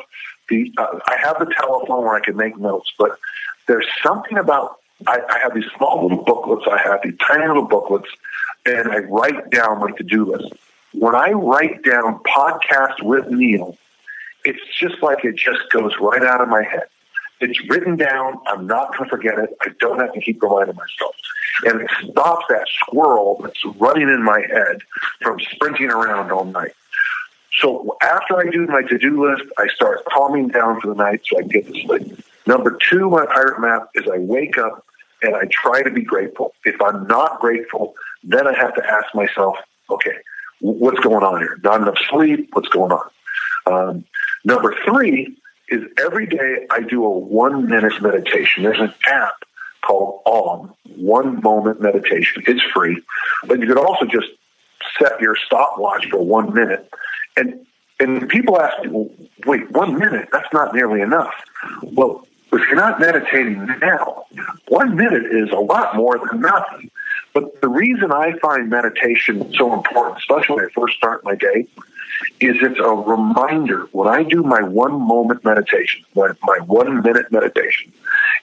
the, 0.49 0.73
uh, 0.77 0.99
I 1.07 1.17
have 1.17 1.39
the 1.39 1.53
telephone 1.53 2.03
where 2.03 2.15
I 2.15 2.19
can 2.19 2.35
make 2.35 2.57
notes, 2.57 2.91
but 2.97 3.17
there's 3.67 3.87
something 4.03 4.37
about, 4.37 4.79
I, 5.07 5.19
I 5.29 5.39
have 5.39 5.53
these 5.53 5.69
small 5.77 6.01
little 6.01 6.23
booklets, 6.23 6.65
I 6.69 6.81
have 6.81 7.01
these 7.03 7.17
tiny 7.25 7.47
little 7.47 7.67
booklets, 7.67 8.09
and 8.65 8.91
I 8.91 8.97
write 8.99 9.51
down 9.51 9.79
my 9.79 9.91
to-do 9.91 10.25
list. 10.25 10.53
When 10.93 11.15
I 11.15 11.31
write 11.31 11.83
down 11.83 12.19
podcast 12.23 13.03
with 13.03 13.27
Neil, 13.29 13.77
it's 14.45 14.59
just 14.77 15.01
like 15.01 15.25
it 15.25 15.35
just 15.35 15.69
goes 15.71 15.93
right 15.99 16.23
out 16.23 16.41
of 16.41 16.49
my 16.49 16.63
head. 16.63 16.85
It's 17.41 17.59
written 17.69 17.95
down. 17.95 18.39
I'm 18.47 18.67
not 18.67 18.95
going 18.97 19.09
to 19.09 19.15
forget 19.15 19.39
it. 19.39 19.49
I 19.61 19.69
don't 19.79 19.99
have 19.99 20.13
to 20.13 20.21
keep 20.21 20.41
reminding 20.41 20.75
myself. 20.75 21.15
And 21.65 21.81
it 21.81 21.89
stops 22.09 22.45
that 22.49 22.67
squirrel 22.67 23.39
that's 23.43 23.63
running 23.77 24.09
in 24.09 24.23
my 24.23 24.41
head 24.41 24.81
from 25.21 25.39
sprinting 25.39 25.89
around 25.89 26.31
all 26.31 26.45
night. 26.45 26.73
So 27.59 27.97
after 28.01 28.37
I 28.37 28.49
do 28.49 28.65
my 28.67 28.83
to-do 28.83 29.25
list, 29.25 29.43
I 29.57 29.67
start 29.67 30.05
calming 30.05 30.49
down 30.49 30.79
for 30.81 30.87
the 30.87 30.95
night 30.95 31.21
so 31.25 31.37
I 31.37 31.41
can 31.41 31.49
get 31.49 31.67
to 31.67 31.81
sleep. 31.81 32.23
Number 32.45 32.77
two, 32.89 33.09
my 33.09 33.25
pirate 33.25 33.59
map 33.59 33.89
is 33.95 34.05
I 34.11 34.17
wake 34.19 34.57
up 34.57 34.85
and 35.21 35.35
I 35.35 35.43
try 35.51 35.81
to 35.81 35.91
be 35.91 36.01
grateful. 36.01 36.53
If 36.63 36.81
I'm 36.81 37.07
not 37.07 37.39
grateful, 37.39 37.95
then 38.23 38.47
I 38.47 38.53
have 38.57 38.73
to 38.75 38.85
ask 38.85 39.13
myself, 39.13 39.57
okay, 39.89 40.15
what's 40.61 40.99
going 40.99 41.23
on 41.23 41.39
here? 41.39 41.57
Not 41.63 41.81
enough 41.81 41.97
sleep. 42.09 42.49
What's 42.53 42.69
going 42.69 42.91
on? 42.91 43.09
Um, 43.65 44.05
number 44.43 44.75
three 44.85 45.37
is 45.69 45.83
every 46.03 46.25
day 46.25 46.65
I 46.69 46.81
do 46.81 47.05
a 47.05 47.09
one 47.09 47.67
minute 47.69 48.01
meditation. 48.01 48.63
There's 48.63 48.79
an 48.79 48.93
app 49.05 49.35
called 49.81 50.21
Om, 50.25 50.73
One 50.97 51.41
Moment 51.41 51.81
Meditation. 51.81 52.43
It's 52.47 52.61
free, 52.73 53.01
but 53.45 53.59
you 53.59 53.67
could 53.67 53.77
also 53.77 54.05
just 54.05 54.27
set 54.97 55.19
your 55.21 55.35
stopwatch 55.35 56.07
for 56.09 56.23
one 56.23 56.53
minute. 56.53 56.89
And 57.37 57.65
and 57.99 58.29
people 58.29 58.59
ask 58.59 58.81
me, 58.83 58.89
well, 58.89 59.09
wait, 59.45 59.69
one 59.71 59.97
minute? 59.97 60.29
That's 60.31 60.51
not 60.53 60.73
nearly 60.73 61.01
enough. 61.01 61.33
Well, 61.83 62.25
if 62.51 62.67
you're 62.67 62.75
not 62.75 62.99
meditating 62.99 63.65
now, 63.81 64.25
one 64.69 64.95
minute 64.95 65.25
is 65.25 65.49
a 65.51 65.59
lot 65.59 65.95
more 65.95 66.17
than 66.17 66.39
nothing. 66.39 66.89
But 67.33 67.61
the 67.61 67.67
reason 67.67 68.11
I 68.11 68.33
find 68.39 68.69
meditation 68.69 69.53
so 69.53 69.73
important, 69.73 70.17
especially 70.17 70.55
when 70.55 70.65
I 70.65 70.69
first 70.69 70.97
start 70.97 71.23
my 71.23 71.35
day, 71.35 71.67
is 72.39 72.57
it's 72.61 72.79
a 72.79 72.89
reminder. 72.89 73.87
When 73.91 74.07
I 74.07 74.23
do 74.23 74.43
my 74.43 74.61
one 74.61 74.93
moment 74.93 75.43
meditation, 75.43 76.03
my, 76.15 76.31
my 76.43 76.57
one 76.65 77.01
minute 77.01 77.31
meditation, 77.31 77.91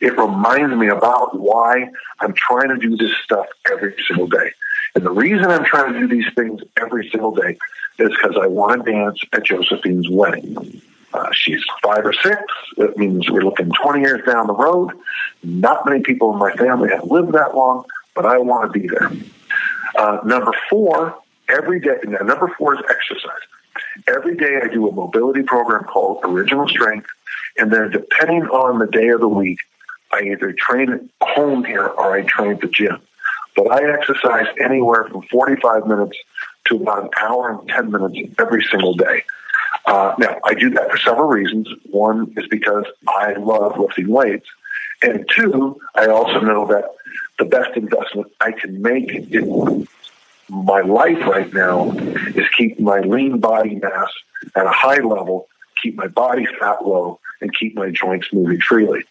it 0.00 0.16
reminds 0.16 0.74
me 0.76 0.88
about 0.88 1.38
why 1.38 1.90
I'm 2.20 2.34
trying 2.34 2.68
to 2.68 2.76
do 2.76 2.96
this 2.96 3.12
stuff 3.24 3.46
every 3.70 3.94
single 4.06 4.26
day. 4.26 4.52
And 4.94 5.04
the 5.04 5.10
reason 5.10 5.46
I'm 5.46 5.64
trying 5.64 5.92
to 5.92 6.00
do 6.00 6.08
these 6.08 6.32
things 6.34 6.62
every 6.80 7.08
single 7.10 7.34
day 7.34 7.58
is 7.98 8.10
because 8.10 8.36
I 8.40 8.46
want 8.46 8.84
to 8.84 8.92
dance 8.92 9.20
at 9.32 9.44
Josephine's 9.44 10.08
wedding. 10.08 10.82
Uh, 11.12 11.32
she's 11.32 11.62
five 11.82 12.04
or 12.04 12.12
six. 12.12 12.40
That 12.76 12.96
means 12.96 13.30
we're 13.30 13.42
looking 13.42 13.70
20 13.82 14.00
years 14.00 14.20
down 14.26 14.46
the 14.46 14.54
road. 14.54 14.92
Not 15.42 15.86
many 15.86 16.02
people 16.02 16.32
in 16.32 16.38
my 16.38 16.52
family 16.52 16.90
have 16.90 17.04
lived 17.04 17.32
that 17.32 17.54
long, 17.54 17.84
but 18.14 18.26
I 18.26 18.38
want 18.38 18.72
to 18.72 18.78
be 18.78 18.88
there. 18.88 19.10
Uh, 19.96 20.20
number 20.24 20.52
four, 20.68 21.18
every 21.48 21.80
day, 21.80 21.96
now, 22.04 22.18
number 22.18 22.52
four 22.58 22.74
is 22.74 22.80
exercise. 22.90 23.32
Every 24.08 24.36
day 24.36 24.60
I 24.62 24.68
do 24.68 24.88
a 24.88 24.92
mobility 24.92 25.42
program 25.42 25.84
called 25.84 26.20
Original 26.24 26.68
Strength, 26.68 27.08
and 27.58 27.72
then 27.72 27.90
depending 27.90 28.44
on 28.44 28.78
the 28.78 28.86
day 28.86 29.08
of 29.08 29.20
the 29.20 29.28
week, 29.28 29.58
I 30.12 30.20
either 30.22 30.52
train 30.52 30.92
at 30.92 31.00
home 31.20 31.64
here 31.64 31.86
or 31.86 32.14
I 32.14 32.22
train 32.22 32.52
at 32.52 32.60
the 32.60 32.68
gym. 32.68 33.00
But 33.56 33.72
I 33.72 33.90
exercise 33.92 34.46
anywhere 34.60 35.04
from 35.04 35.22
45 35.22 35.86
minutes 35.86 36.16
to 36.66 36.76
about 36.76 37.04
an 37.04 37.10
hour 37.20 37.50
and 37.50 37.68
10 37.68 37.90
minutes 37.90 38.34
every 38.38 38.62
single 38.70 38.94
day. 38.94 39.24
Uh, 39.86 40.14
now, 40.18 40.38
I 40.44 40.54
do 40.54 40.70
that 40.70 40.90
for 40.90 40.98
several 40.98 41.28
reasons. 41.28 41.68
One 41.90 42.32
is 42.36 42.46
because 42.48 42.84
I 43.08 43.32
love 43.34 43.78
lifting 43.78 44.08
weights. 44.08 44.46
And 45.02 45.28
two, 45.34 45.80
I 45.94 46.06
also 46.06 46.40
know 46.40 46.66
that 46.66 46.84
the 47.38 47.44
best 47.44 47.76
investment 47.76 48.32
I 48.40 48.52
can 48.52 48.80
make 48.82 49.10
in 49.10 49.86
my 50.48 50.80
life 50.80 51.18
right 51.26 51.52
now 51.52 51.90
is 51.92 52.48
keep 52.56 52.78
my 52.78 53.00
lean 53.00 53.40
body 53.40 53.76
mass 53.76 54.10
at 54.54 54.66
a 54.66 54.70
high 54.70 55.00
level, 55.00 55.48
keep 55.82 55.96
my 55.96 56.06
body 56.06 56.46
fat 56.58 56.86
low, 56.86 57.18
and 57.40 57.54
keep 57.54 57.74
my 57.74 57.90
joints 57.90 58.32
moving 58.32 58.60
freely. 58.60 59.04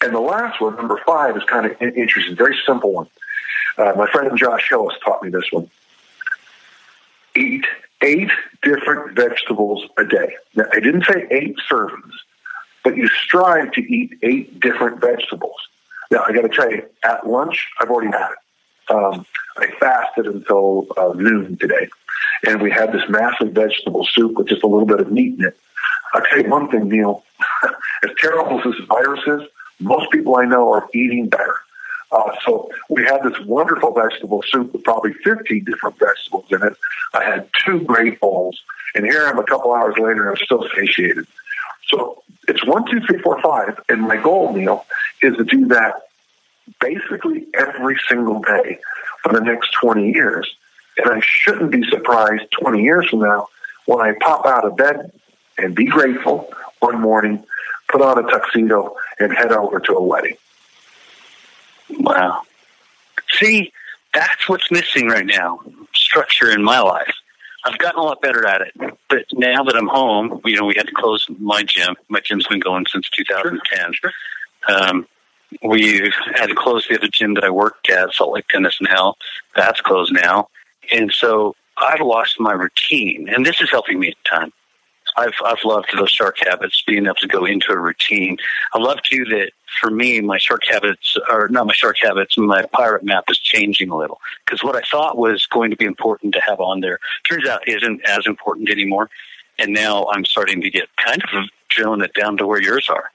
And 0.00 0.14
the 0.14 0.20
last 0.20 0.60
one, 0.60 0.76
number 0.76 1.00
five, 1.06 1.36
is 1.36 1.44
kind 1.44 1.66
of 1.66 1.80
interesting, 1.80 2.34
very 2.34 2.58
simple 2.66 2.92
one. 2.92 3.06
Uh, 3.78 3.92
my 3.96 4.06
friend 4.10 4.36
Josh 4.36 4.68
Hillis 4.68 4.96
taught 5.04 5.22
me 5.22 5.30
this 5.30 5.50
one. 5.50 5.70
Eat 7.36 7.64
eight 8.02 8.30
different 8.62 9.16
vegetables 9.16 9.88
a 9.96 10.04
day. 10.04 10.34
Now, 10.54 10.64
I 10.72 10.80
didn't 10.80 11.04
say 11.04 11.26
eight 11.30 11.56
servings, 11.70 12.12
but 12.82 12.96
you 12.96 13.08
strive 13.08 13.72
to 13.72 13.80
eat 13.80 14.18
eight 14.22 14.60
different 14.60 15.00
vegetables. 15.00 15.56
Now, 16.10 16.24
I 16.26 16.32
got 16.32 16.42
to 16.42 16.48
tell 16.48 16.70
you, 16.70 16.84
at 17.04 17.26
lunch, 17.26 17.70
I've 17.80 17.88
already 17.88 18.10
had 18.10 18.30
it. 18.32 18.94
Um, 18.94 19.24
I 19.56 19.66
fasted 19.78 20.26
until 20.26 20.86
uh, 20.96 21.12
noon 21.14 21.56
today, 21.58 21.88
and 22.46 22.62
we 22.62 22.70
had 22.70 22.92
this 22.92 23.02
massive 23.08 23.52
vegetable 23.52 24.04
soup 24.04 24.36
with 24.36 24.48
just 24.48 24.62
a 24.62 24.66
little 24.66 24.86
bit 24.86 25.00
of 25.00 25.10
meat 25.10 25.38
in 25.38 25.46
it. 25.46 25.56
I'll 26.14 26.22
tell 26.22 26.42
you 26.42 26.50
one 26.50 26.70
thing, 26.70 26.88
Neil. 26.88 27.22
as 28.02 28.10
terrible 28.18 28.58
as 28.58 28.64
this 28.64 28.86
virus 28.86 29.20
is, 29.26 29.48
most 29.80 30.10
people 30.10 30.36
I 30.36 30.44
know 30.44 30.72
are 30.72 30.88
eating 30.94 31.28
better. 31.28 31.54
Uh, 32.10 32.32
so 32.44 32.70
we 32.90 33.02
had 33.04 33.22
this 33.22 33.38
wonderful 33.46 33.92
vegetable 33.92 34.42
soup 34.46 34.72
with 34.72 34.84
probably 34.84 35.14
15 35.24 35.64
different 35.64 35.98
vegetables 35.98 36.44
in 36.50 36.62
it. 36.62 36.76
I 37.14 37.24
had 37.24 37.48
two 37.64 37.80
great 37.80 38.20
bowls, 38.20 38.60
and 38.94 39.04
here 39.04 39.24
I 39.26 39.30
am 39.30 39.38
a 39.38 39.44
couple 39.44 39.72
hours 39.74 39.94
later, 39.96 40.28
and 40.28 40.30
I'm 40.30 40.44
still 40.44 40.68
satiated. 40.74 41.26
So 41.88 42.22
it's 42.48 42.64
one, 42.66 42.90
two, 42.90 43.00
three, 43.00 43.18
four, 43.18 43.40
five, 43.40 43.80
and 43.88 44.02
my 44.02 44.16
goal, 44.16 44.52
Neil, 44.52 44.84
is 45.22 45.36
to 45.36 45.44
do 45.44 45.66
that 45.68 46.02
basically 46.80 47.46
every 47.54 47.98
single 48.08 48.40
day 48.40 48.78
for 49.22 49.32
the 49.32 49.40
next 49.40 49.72
20 49.80 50.12
years. 50.12 50.54
And 50.98 51.10
I 51.10 51.20
shouldn't 51.20 51.70
be 51.70 51.88
surprised 51.88 52.44
20 52.60 52.82
years 52.82 53.08
from 53.08 53.20
now 53.20 53.48
when 53.86 54.00
I 54.00 54.12
pop 54.20 54.46
out 54.46 54.64
of 54.64 54.76
bed 54.76 55.12
and 55.58 55.74
be 55.74 55.86
grateful 55.86 56.52
one 56.80 57.00
morning, 57.00 57.44
put 57.88 58.02
on 58.02 58.18
a 58.18 58.28
tuxedo, 58.28 58.94
and 59.18 59.32
head 59.32 59.52
over 59.52 59.80
to 59.80 59.92
a 59.94 60.02
wedding. 60.02 60.36
Wow. 61.90 62.42
See, 63.32 63.72
that's 64.12 64.48
what's 64.48 64.70
missing 64.70 65.08
right 65.08 65.26
now 65.26 65.60
structure 65.94 66.50
in 66.50 66.62
my 66.62 66.80
life. 66.80 67.14
I've 67.64 67.78
gotten 67.78 68.00
a 68.00 68.02
lot 68.02 68.20
better 68.20 68.46
at 68.46 68.60
it. 68.62 68.74
But 69.08 69.26
now 69.32 69.62
that 69.64 69.76
I'm 69.76 69.86
home, 69.86 70.40
you 70.44 70.56
know, 70.56 70.64
we 70.64 70.74
had 70.76 70.86
to 70.88 70.92
close 70.94 71.26
my 71.38 71.62
gym. 71.62 71.94
My 72.08 72.20
gym's 72.20 72.46
been 72.46 72.60
going 72.60 72.86
since 72.90 73.08
2010. 73.10 73.92
Sure. 73.92 74.12
Um, 74.68 75.06
we 75.62 76.10
had 76.34 76.46
to 76.46 76.54
close 76.54 76.86
the 76.88 76.96
other 76.96 77.08
gym 77.08 77.34
that 77.34 77.44
I 77.44 77.50
worked 77.50 77.90
at, 77.90 78.12
Salt 78.12 78.32
Lake 78.32 78.48
Tennis 78.48 78.78
Hell. 78.88 79.16
That's 79.54 79.80
closed 79.80 80.12
now. 80.12 80.48
And 80.90 81.12
so 81.12 81.54
I've 81.76 82.00
lost 82.00 82.40
my 82.40 82.52
routine, 82.52 83.28
and 83.28 83.46
this 83.46 83.60
is 83.60 83.70
helping 83.70 83.98
me 84.00 84.08
a 84.08 84.28
ton. 84.28 84.52
I've 85.16 85.34
I've 85.44 85.62
loved 85.64 85.88
those 85.96 86.10
shark 86.10 86.38
habits, 86.38 86.82
being 86.86 87.04
able 87.04 87.16
to 87.16 87.28
go 87.28 87.44
into 87.44 87.72
a 87.72 87.78
routine. 87.78 88.38
I 88.72 88.78
love 88.78 89.02
too 89.02 89.24
that 89.26 89.52
for 89.80 89.90
me, 89.90 90.20
my 90.20 90.38
shark 90.38 90.62
habits 90.68 91.16
are 91.28 91.48
not 91.48 91.66
my 91.66 91.74
shark 91.74 91.96
habits. 92.00 92.38
My 92.38 92.64
pirate 92.72 93.04
map 93.04 93.24
is 93.28 93.38
changing 93.38 93.90
a 93.90 93.96
little 93.96 94.20
because 94.44 94.62
what 94.62 94.76
I 94.76 94.82
thought 94.82 95.18
was 95.18 95.46
going 95.46 95.70
to 95.70 95.76
be 95.76 95.84
important 95.84 96.34
to 96.34 96.40
have 96.40 96.60
on 96.60 96.80
there 96.80 96.98
turns 97.28 97.46
out 97.48 97.66
isn't 97.66 98.02
as 98.04 98.26
important 98.26 98.70
anymore. 98.70 99.10
And 99.58 99.72
now 99.72 100.06
I'm 100.12 100.24
starting 100.24 100.60
to 100.62 100.70
get 100.70 100.88
kind 100.96 101.22
of 101.34 101.44
drilling 101.68 102.00
it 102.00 102.14
down 102.14 102.36
to 102.38 102.46
where 102.46 102.62
yours 102.62 102.88
are. 102.88 103.10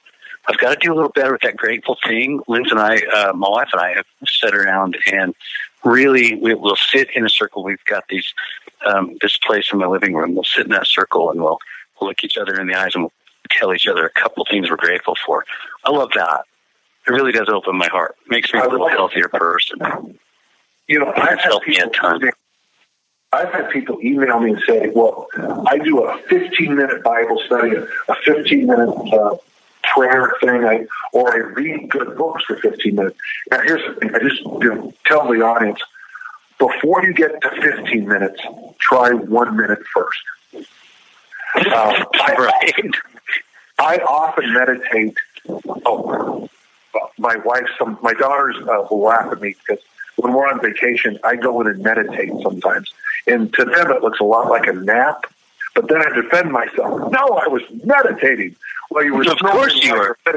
I've 0.47 0.57
got 0.57 0.69
to 0.69 0.75
do 0.79 0.93
a 0.93 0.95
little 0.95 1.11
better 1.11 1.33
with 1.33 1.41
that 1.41 1.57
grateful 1.57 1.97
thing. 2.05 2.41
Linz 2.47 2.71
and 2.71 2.79
I, 2.79 2.97
uh, 3.13 3.33
my 3.33 3.49
wife 3.49 3.69
and 3.73 3.81
I, 3.81 3.93
have 3.95 4.05
sat 4.25 4.55
around 4.55 4.97
and 5.11 5.35
really 5.83 6.35
we, 6.35 6.53
will 6.53 6.77
sit 6.77 7.09
in 7.15 7.25
a 7.25 7.29
circle. 7.29 7.63
We've 7.63 7.83
got 7.85 8.07
these 8.09 8.33
um, 8.85 9.17
this 9.21 9.37
place 9.37 9.69
in 9.73 9.79
my 9.79 9.87
living 9.87 10.13
room. 10.13 10.35
We'll 10.35 10.43
sit 10.43 10.65
in 10.65 10.71
that 10.71 10.87
circle 10.87 11.31
and 11.31 11.41
we'll 11.41 11.59
look 12.01 12.23
each 12.23 12.37
other 12.37 12.59
in 12.59 12.67
the 12.67 12.75
eyes 12.75 12.91
and 12.93 13.03
we'll 13.03 13.13
tell 13.49 13.73
each 13.73 13.87
other 13.87 14.05
a 14.05 14.09
couple 14.09 14.43
of 14.43 14.47
things 14.49 14.69
we're 14.69 14.77
grateful 14.77 15.15
for. 15.25 15.45
I 15.83 15.91
love 15.91 16.11
that. 16.15 16.45
It 17.07 17.11
really 17.11 17.31
does 17.31 17.49
open 17.49 17.77
my 17.77 17.87
heart. 17.87 18.15
Makes 18.27 18.53
me 18.53 18.59
a 18.59 18.67
little 18.67 18.89
healthier 18.89 19.29
person. 19.29 19.79
You 20.87 20.99
know, 20.99 21.11
I've 21.15 21.39
helped 21.39 21.67
me 21.67 21.77
a 21.79 21.87
ton. 21.87 22.29
I've 23.33 23.51
had 23.51 23.69
people 23.71 23.99
email 24.01 24.39
me 24.39 24.51
and 24.51 24.61
say, 24.65 24.89
"Well, 24.93 25.27
I 25.67 25.77
do 25.79 26.03
a 26.03 26.17
15 26.29 26.75
minute 26.75 27.03
Bible 27.03 27.41
study, 27.45 27.75
a 28.07 28.15
15 28.23 28.67
minute 28.67 28.89
uh, 29.13 29.35
prayer 29.93 30.33
thing, 30.41 30.65
I, 30.65 30.85
or 31.13 31.33
I 31.33 31.37
read 31.37 31.89
good 31.89 32.17
books 32.17 32.45
for 32.45 32.55
15 32.57 32.95
minutes." 32.95 33.17
Now, 33.51 33.61
here's 33.61 33.83
the 33.85 33.99
thing: 33.99 34.15
I 34.15 34.19
just 34.19 34.41
you 34.41 34.75
know, 34.75 34.93
tell 35.05 35.27
the 35.27 35.41
audience 35.41 35.79
before 36.57 37.03
you 37.05 37.13
get 37.13 37.41
to 37.41 37.49
15 37.61 38.07
minutes, 38.07 38.41
try 38.79 39.11
one 39.11 39.55
minute 39.55 39.79
first. 39.93 40.19
Uh, 41.55 42.03
I, 42.13 42.71
I 43.79 43.97
often 43.97 44.53
meditate. 44.53 45.17
Oh, 45.85 46.49
my 47.17 47.35
wife, 47.37 47.67
some 47.77 47.97
my 48.01 48.13
daughters 48.13 48.55
uh, 48.57 48.87
will 48.89 49.01
laugh 49.01 49.31
at 49.31 49.41
me 49.41 49.55
because 49.65 49.83
when 50.15 50.33
we're 50.33 50.47
on 50.47 50.59
vacation, 50.61 51.19
I 51.23 51.35
go 51.35 51.61
in 51.61 51.67
and 51.67 51.83
meditate 51.83 52.31
sometimes, 52.41 52.91
and 53.27 53.53
to 53.53 53.65
them 53.65 53.91
it 53.91 54.01
looks 54.01 54.19
a 54.19 54.23
lot 54.23 54.49
like 54.49 54.67
a 54.67 54.73
nap. 54.73 55.25
But 55.77 55.87
then 55.89 56.01
I 56.01 56.09
defend 56.09 56.51
myself. 56.51 57.11
No, 57.11 57.19
I 57.19 57.47
was 57.49 57.61
meditating. 57.83 58.55
Well, 58.89 59.05
you 59.05 59.13
were. 59.13 59.31
Of 59.31 59.37
course, 59.37 59.75
you 59.83 59.93
were. 59.93 60.17
but 60.25 60.33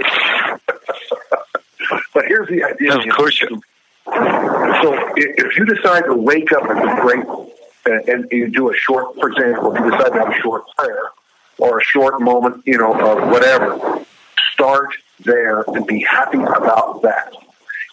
here's 2.26 2.48
the 2.48 2.62
idea. 2.62 2.98
Of 2.98 3.09
course, 3.09 3.40
you. 3.40 3.62
So 4.05 5.14
if 5.16 5.57
you 5.57 5.64
decide 5.64 6.05
to 6.05 6.14
wake 6.14 6.53
up 6.53 6.68
and 6.68 6.83
be 6.83 6.88
grateful, 7.00 7.50
and 7.87 8.31
you 8.31 8.50
do 8.50 8.70
a 8.70 8.74
short, 8.74 9.14
for 9.14 9.31
example, 9.31 9.74
if 9.74 9.83
you 9.83 9.90
decide 9.90 10.12
to 10.12 10.18
have 10.18 10.29
a 10.29 10.38
short 10.40 10.64
prayer 10.76 11.09
or 11.57 11.79
a 11.79 11.85
short 11.85 12.20
moment, 12.20 12.62
you 12.66 12.76
know, 12.76 12.92
of 12.92 13.31
whatever, 13.31 14.05
start 14.53 14.94
there 15.20 15.64
and 15.68 15.87
be 15.87 16.03
happy 16.03 16.42
about 16.42 17.00
that. 17.00 17.33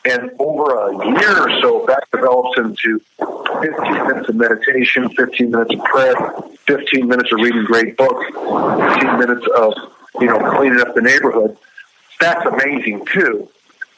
And 0.08 0.32
over 0.40 0.88
a 0.88 1.06
year 1.06 1.42
or 1.42 1.62
so, 1.62 1.86
that 1.88 2.04
develops 2.14 2.58
into 2.58 3.02
15 3.20 4.08
minutes 4.08 4.30
of 4.30 4.36
meditation, 4.36 5.10
15 5.10 5.52
minutes 5.52 5.74
of 5.74 5.84
prayer, 5.84 6.16
15 6.66 7.08
minutes 7.08 7.32
of 7.34 7.40
reading 7.40 7.66
great 7.66 7.98
books, 7.98 8.26
15 8.26 9.20
minutes 9.20 9.46
of, 9.58 9.74
you 10.22 10.28
know, 10.28 10.40
cleaning 10.56 10.80
up 10.80 10.96
the 10.96 11.02
neighborhood. 11.02 11.58
That's 12.22 12.46
amazing 12.46 13.06
too. 13.08 13.50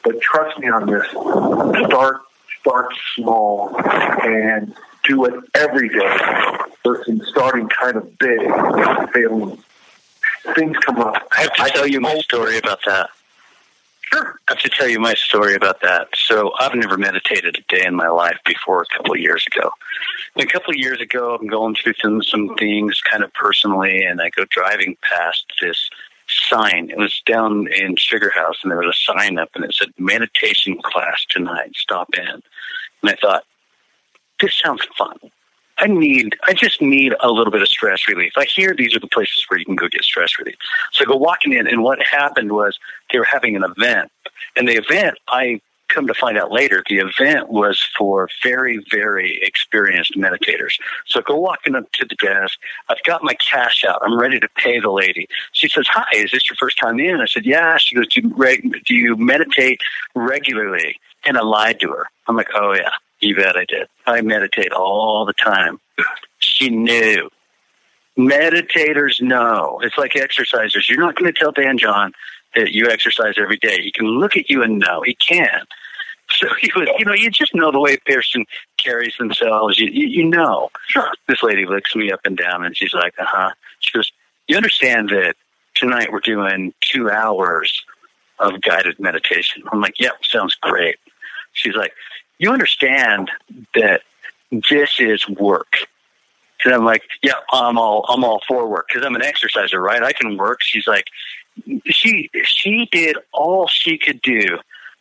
But 0.02 0.20
trust 0.20 0.58
me 0.58 0.68
on 0.68 0.86
this. 0.86 1.06
Start, 1.10 2.22
start 2.60 2.92
small 3.14 3.76
and 4.24 4.74
do 5.04 5.24
it 5.26 5.34
every 5.54 5.90
day 5.90 6.16
versus 6.84 7.28
starting 7.28 7.68
kind 7.68 7.96
of 7.96 8.18
big 8.18 8.40
and 8.40 9.10
failing. 9.10 9.62
Things 10.54 10.76
come 10.78 10.98
up. 10.98 11.22
I 11.32 11.42
have 11.42 11.54
to 11.54 11.70
tell 11.70 11.86
you 11.86 12.00
my 12.00 12.18
story 12.18 12.58
about 12.58 12.80
that. 12.86 13.10
Sure. 14.12 14.40
I 14.48 14.52
have 14.52 14.62
to 14.62 14.68
tell 14.68 14.88
you 14.88 14.98
my 14.98 15.14
story 15.14 15.54
about 15.54 15.82
that. 15.82 16.08
So 16.14 16.52
I've 16.58 16.74
never 16.74 16.96
meditated 16.96 17.56
a 17.58 17.74
day 17.74 17.84
in 17.86 17.94
my 17.94 18.08
life 18.08 18.38
before 18.44 18.82
a 18.82 18.96
couple 18.96 19.14
of 19.14 19.20
years 19.20 19.44
ago. 19.46 19.70
And 20.34 20.44
a 20.44 20.50
couple 20.50 20.70
of 20.72 20.78
years 20.78 21.00
ago, 21.00 21.36
I'm 21.40 21.46
going 21.46 21.76
through 21.76 21.94
some, 22.02 22.22
some 22.22 22.54
things 22.56 23.00
kind 23.02 23.22
of 23.22 23.32
personally, 23.34 24.04
and 24.04 24.20
I 24.20 24.30
go 24.30 24.44
driving 24.50 24.96
past 25.02 25.44
this 25.60 25.90
sign. 26.48 26.90
It 26.90 26.96
was 26.96 27.22
down 27.24 27.68
in 27.72 27.96
Sugar 27.96 28.30
House, 28.34 28.58
and 28.62 28.70
there 28.70 28.78
was 28.78 28.96
a 28.96 29.12
sign 29.12 29.38
up, 29.38 29.50
and 29.54 29.64
it 29.64 29.74
said 29.74 29.90
meditation 29.98 30.78
class 30.82 31.24
tonight. 31.28 31.72
Stop 31.76 32.08
in. 32.14 32.26
And 32.26 32.42
I 33.04 33.14
thought, 33.20 33.44
this 34.40 34.58
sounds 34.58 34.86
fun. 34.96 35.18
I 35.80 35.86
need, 35.86 36.36
I 36.44 36.52
just 36.52 36.82
need 36.82 37.14
a 37.20 37.30
little 37.30 37.50
bit 37.50 37.62
of 37.62 37.68
stress 37.68 38.06
relief. 38.06 38.32
I 38.36 38.44
hear 38.44 38.74
these 38.74 38.94
are 38.94 39.00
the 39.00 39.08
places 39.08 39.44
where 39.48 39.58
you 39.58 39.64
can 39.64 39.76
go 39.76 39.88
get 39.88 40.04
stress 40.04 40.38
relief. 40.38 40.56
So 40.92 41.04
I 41.04 41.06
go 41.06 41.16
walking 41.16 41.54
in, 41.54 41.66
and 41.66 41.82
what 41.82 41.98
happened 42.02 42.52
was 42.52 42.78
they 43.12 43.18
were 43.18 43.24
having 43.24 43.56
an 43.56 43.64
event. 43.64 44.12
And 44.56 44.68
the 44.68 44.76
event, 44.76 45.18
I 45.28 45.60
come 45.88 46.06
to 46.06 46.14
find 46.14 46.38
out 46.38 46.52
later, 46.52 46.82
the 46.88 46.98
event 46.98 47.50
was 47.50 47.82
for 47.98 48.28
very, 48.42 48.84
very 48.90 49.40
experienced 49.42 50.16
meditators. 50.16 50.74
So 51.06 51.20
I 51.20 51.22
go 51.22 51.36
walking 51.36 51.74
up 51.74 51.90
to 51.92 52.06
the 52.06 52.14
desk. 52.14 52.58
I've 52.88 53.02
got 53.04 53.22
my 53.22 53.34
cash 53.34 53.84
out. 53.84 54.00
I'm 54.02 54.18
ready 54.18 54.38
to 54.40 54.48
pay 54.56 54.80
the 54.80 54.90
lady. 54.90 55.28
She 55.52 55.68
says, 55.68 55.86
Hi, 55.88 56.06
is 56.14 56.30
this 56.30 56.48
your 56.48 56.56
first 56.56 56.78
time 56.78 57.00
in? 57.00 57.20
I 57.20 57.26
said, 57.26 57.44
Yeah. 57.44 57.76
She 57.78 57.94
goes, 57.94 58.08
Do 58.08 58.20
you, 58.20 58.70
do 58.84 58.94
you 58.94 59.16
meditate 59.16 59.80
regularly? 60.14 61.00
And 61.26 61.36
I 61.36 61.42
lied 61.42 61.80
to 61.80 61.88
her. 61.88 62.06
I'm 62.28 62.36
like, 62.36 62.50
Oh, 62.54 62.72
yeah. 62.72 62.90
You 63.20 63.36
bet 63.36 63.56
I 63.56 63.64
did. 63.64 63.88
I 64.06 64.20
meditate 64.22 64.72
all 64.72 65.24
the 65.24 65.32
time. 65.32 65.78
She 66.38 66.70
knew. 66.70 67.28
Meditators 68.18 69.20
know. 69.20 69.80
It's 69.82 69.96
like 69.98 70.12
exercisers. 70.12 70.88
You're 70.88 71.00
not 71.00 71.16
going 71.16 71.32
to 71.32 71.38
tell 71.38 71.52
Dan 71.52 71.78
John 71.78 72.12
that 72.54 72.72
you 72.72 72.88
exercise 72.88 73.34
every 73.38 73.56
day. 73.56 73.80
He 73.82 73.92
can 73.92 74.06
look 74.06 74.36
at 74.36 74.50
you 74.50 74.62
and 74.62 74.78
know. 74.78 75.02
He 75.02 75.14
can. 75.14 75.60
So 76.32 76.46
he 76.60 76.70
was, 76.76 76.88
you 76.96 77.04
know, 77.04 77.12
you 77.12 77.28
just 77.28 77.56
know 77.56 77.72
the 77.72 77.80
way 77.80 77.94
a 77.94 78.10
person 78.10 78.46
carries 78.76 79.16
themselves. 79.18 79.80
You, 79.80 79.90
you, 79.90 80.06
you 80.06 80.24
know. 80.24 80.70
Sure. 80.86 81.10
This 81.26 81.42
lady 81.42 81.66
looks 81.66 81.96
me 81.96 82.12
up 82.12 82.20
and 82.24 82.36
down 82.36 82.64
and 82.64 82.76
she's 82.76 82.94
like, 82.94 83.14
uh 83.18 83.24
huh. 83.26 83.50
She 83.80 83.98
goes, 83.98 84.12
You 84.46 84.56
understand 84.56 85.08
that 85.08 85.34
tonight 85.74 86.12
we're 86.12 86.20
doing 86.20 86.72
two 86.82 87.10
hours 87.10 87.82
of 88.38 88.60
guided 88.60 89.00
meditation? 89.00 89.64
I'm 89.72 89.80
like, 89.80 89.98
Yep, 89.98 90.24
sounds 90.24 90.54
great. 90.62 90.98
She's 91.52 91.74
like, 91.74 91.94
you 92.40 92.50
understand 92.50 93.30
that 93.74 94.00
this 94.50 94.98
is 94.98 95.28
work. 95.28 95.76
And 96.64 96.74
I'm 96.74 96.84
like, 96.84 97.02
yeah, 97.22 97.34
I'm 97.52 97.78
all, 97.78 98.04
I'm 98.08 98.24
all 98.24 98.40
for 98.48 98.66
work 98.66 98.88
because 98.88 99.06
I'm 99.06 99.14
an 99.14 99.22
exerciser, 99.22 99.80
right? 99.80 100.02
I 100.02 100.12
can 100.12 100.36
work. 100.36 100.62
She's 100.62 100.86
like, 100.86 101.06
she 101.86 102.30
she 102.44 102.88
did 102.90 103.16
all 103.32 103.66
she 103.66 103.98
could 103.98 104.22
do 104.22 104.58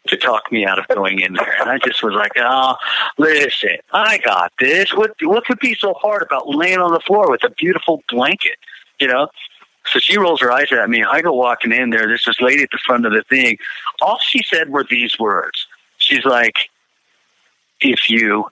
to 0.07 0.17
talk 0.17 0.51
me 0.51 0.65
out 0.65 0.79
of 0.79 0.87
going 0.89 1.19
in 1.19 1.33
there. 1.33 1.55
And 1.61 1.69
I 1.69 1.77
just 1.77 2.03
was 2.03 2.13
like, 2.13 2.33
oh, 2.37 2.75
listen, 3.17 3.77
I 3.93 4.17
got 4.17 4.51
this. 4.59 4.93
What 4.93 5.11
what 5.21 5.45
could 5.45 5.59
be 5.59 5.75
so 5.75 5.93
hard 5.93 6.21
about 6.21 6.49
laying 6.49 6.79
on 6.79 6.91
the 6.91 6.99
floor 6.99 7.29
with 7.29 7.43
a 7.43 7.49
beautiful 7.49 8.03
blanket, 8.09 8.57
you 8.99 9.07
know? 9.07 9.27
So 9.85 9.99
she 9.99 10.17
rolls 10.17 10.41
her 10.41 10.51
eyes 10.51 10.71
at 10.71 10.89
me. 10.89 11.03
I 11.03 11.21
go 11.21 11.33
walking 11.33 11.71
in 11.71 11.89
there. 11.89 12.05
There's 12.05 12.25
this 12.25 12.41
lady 12.41 12.63
at 12.63 12.69
the 12.71 12.79
front 12.85 13.05
of 13.05 13.13
the 13.13 13.23
thing. 13.23 13.57
All 14.01 14.19
she 14.21 14.43
said 14.43 14.69
were 14.69 14.83
these 14.83 15.17
words. 15.17 15.67
She's 15.97 16.25
like, 16.25 16.69
if 17.81 18.09
you 18.09 18.49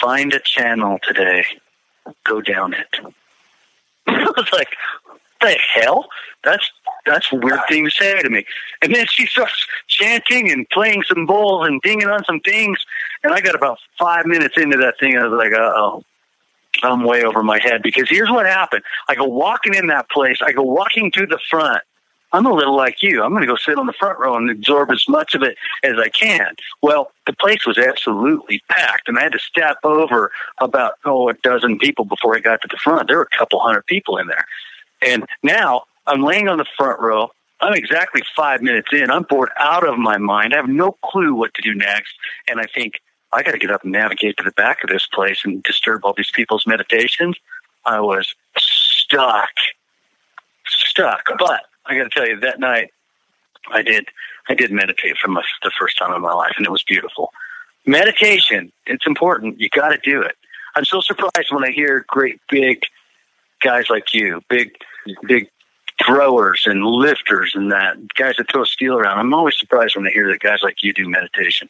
find 0.00 0.32
a 0.32 0.40
channel 0.40 0.98
today, 1.02 1.44
go 2.24 2.40
down 2.40 2.74
it. 2.74 2.96
I 4.06 4.32
was 4.36 4.52
like, 4.52 4.68
the 5.40 5.56
hell? 5.74 6.08
That's 6.44 6.70
that's 7.06 7.32
a 7.32 7.36
weird 7.36 7.60
thing 7.68 7.84
to 7.84 7.90
say 7.90 8.20
to 8.20 8.30
me. 8.30 8.44
And 8.82 8.94
then 8.94 9.06
she 9.08 9.26
starts 9.26 9.66
chanting 9.86 10.50
and 10.50 10.68
playing 10.70 11.04
some 11.04 11.26
bowls 11.26 11.66
and 11.66 11.80
dinging 11.82 12.08
on 12.08 12.24
some 12.24 12.40
things. 12.40 12.78
And 13.22 13.32
I 13.32 13.40
got 13.40 13.54
about 13.54 13.78
five 13.98 14.26
minutes 14.26 14.56
into 14.56 14.76
that 14.78 14.98
thing. 14.98 15.16
I 15.16 15.26
was 15.26 15.38
like, 15.38 15.52
uh 15.52 15.72
oh, 15.74 16.04
I'm 16.82 17.04
way 17.04 17.24
over 17.24 17.42
my 17.42 17.58
head 17.58 17.82
because 17.82 18.08
here's 18.08 18.30
what 18.30 18.46
happened. 18.46 18.82
I 19.08 19.14
go 19.14 19.24
walking 19.24 19.74
in 19.74 19.88
that 19.88 20.10
place. 20.10 20.38
I 20.42 20.52
go 20.52 20.62
walking 20.62 21.10
to 21.12 21.26
the 21.26 21.38
front. 21.50 21.82
I'm 22.32 22.46
a 22.46 22.52
little 22.52 22.76
like 22.76 23.02
you. 23.02 23.22
I'm 23.22 23.30
going 23.30 23.42
to 23.42 23.46
go 23.46 23.56
sit 23.56 23.78
on 23.78 23.86
the 23.86 23.92
front 23.92 24.18
row 24.18 24.36
and 24.36 24.50
absorb 24.50 24.90
as 24.90 25.08
much 25.08 25.34
of 25.34 25.42
it 25.42 25.56
as 25.82 25.98
I 25.98 26.08
can. 26.08 26.54
Well, 26.82 27.10
the 27.26 27.32
place 27.32 27.66
was 27.66 27.78
absolutely 27.78 28.62
packed, 28.68 29.08
and 29.08 29.18
I 29.18 29.22
had 29.22 29.32
to 29.32 29.38
step 29.38 29.78
over 29.84 30.30
about 30.60 30.94
oh 31.04 31.28
a 31.28 31.34
dozen 31.34 31.78
people 31.78 32.04
before 32.04 32.36
I 32.36 32.40
got 32.40 32.60
to 32.62 32.68
the 32.68 32.76
front. 32.76 33.08
There 33.08 33.18
were 33.18 33.28
a 33.32 33.36
couple 33.36 33.60
hundred 33.60 33.86
people 33.86 34.18
in 34.18 34.26
there, 34.26 34.44
and 35.02 35.24
now 35.42 35.84
I'm 36.06 36.22
laying 36.22 36.48
on 36.48 36.58
the 36.58 36.66
front 36.76 37.00
row. 37.00 37.30
I'm 37.60 37.74
exactly 37.74 38.22
five 38.36 38.62
minutes 38.62 38.88
in. 38.92 39.10
I'm 39.10 39.24
bored 39.24 39.50
out 39.56 39.86
of 39.86 39.98
my 39.98 40.16
mind. 40.16 40.54
I 40.54 40.58
have 40.58 40.68
no 40.68 40.96
clue 41.04 41.34
what 41.34 41.54
to 41.54 41.62
do 41.62 41.74
next, 41.74 42.14
and 42.48 42.60
I 42.60 42.66
think 42.66 43.00
I 43.32 43.42
got 43.42 43.52
to 43.52 43.58
get 43.58 43.70
up 43.70 43.82
and 43.82 43.92
navigate 43.92 44.36
to 44.38 44.44
the 44.44 44.52
back 44.52 44.84
of 44.84 44.90
this 44.90 45.06
place 45.06 45.40
and 45.44 45.62
disturb 45.62 46.04
all 46.04 46.14
these 46.14 46.30
people's 46.30 46.66
meditations. 46.66 47.36
I 47.84 48.00
was 48.00 48.34
stuck, 48.56 49.50
stuck. 50.66 51.28
But 51.38 51.62
I 51.88 51.96
got 51.96 52.04
to 52.04 52.10
tell 52.10 52.28
you, 52.28 52.38
that 52.40 52.60
night 52.60 52.90
I 53.70 53.82
did 53.82 54.06
I 54.48 54.54
did 54.54 54.70
meditate 54.70 55.18
for 55.18 55.28
my, 55.28 55.42
the 55.62 55.70
first 55.78 55.98
time 55.98 56.14
in 56.14 56.22
my 56.22 56.32
life, 56.32 56.54
and 56.56 56.66
it 56.66 56.70
was 56.70 56.82
beautiful. 56.82 57.32
Meditation, 57.86 58.72
it's 58.86 59.06
important. 59.06 59.60
You 59.60 59.68
got 59.68 59.88
to 59.90 59.98
do 59.98 60.22
it. 60.22 60.36
I'm 60.74 60.84
so 60.84 61.00
surprised 61.00 61.50
when 61.50 61.64
I 61.64 61.70
hear 61.70 62.04
great 62.08 62.40
big 62.50 62.82
guys 63.60 63.90
like 63.90 64.14
you, 64.14 64.42
big 64.48 64.72
big 65.26 65.48
throwers 66.04 66.62
and 66.64 66.84
lifters 66.84 67.54
and 67.54 67.72
that 67.72 67.96
guys 68.14 68.36
that 68.36 68.50
throw 68.50 68.64
steel 68.64 68.96
around. 68.96 69.18
I'm 69.18 69.34
always 69.34 69.58
surprised 69.58 69.96
when 69.96 70.06
I 70.06 70.10
hear 70.10 70.28
that 70.28 70.40
guys 70.40 70.60
like 70.62 70.82
you 70.82 70.92
do 70.92 71.08
meditation 71.08 71.68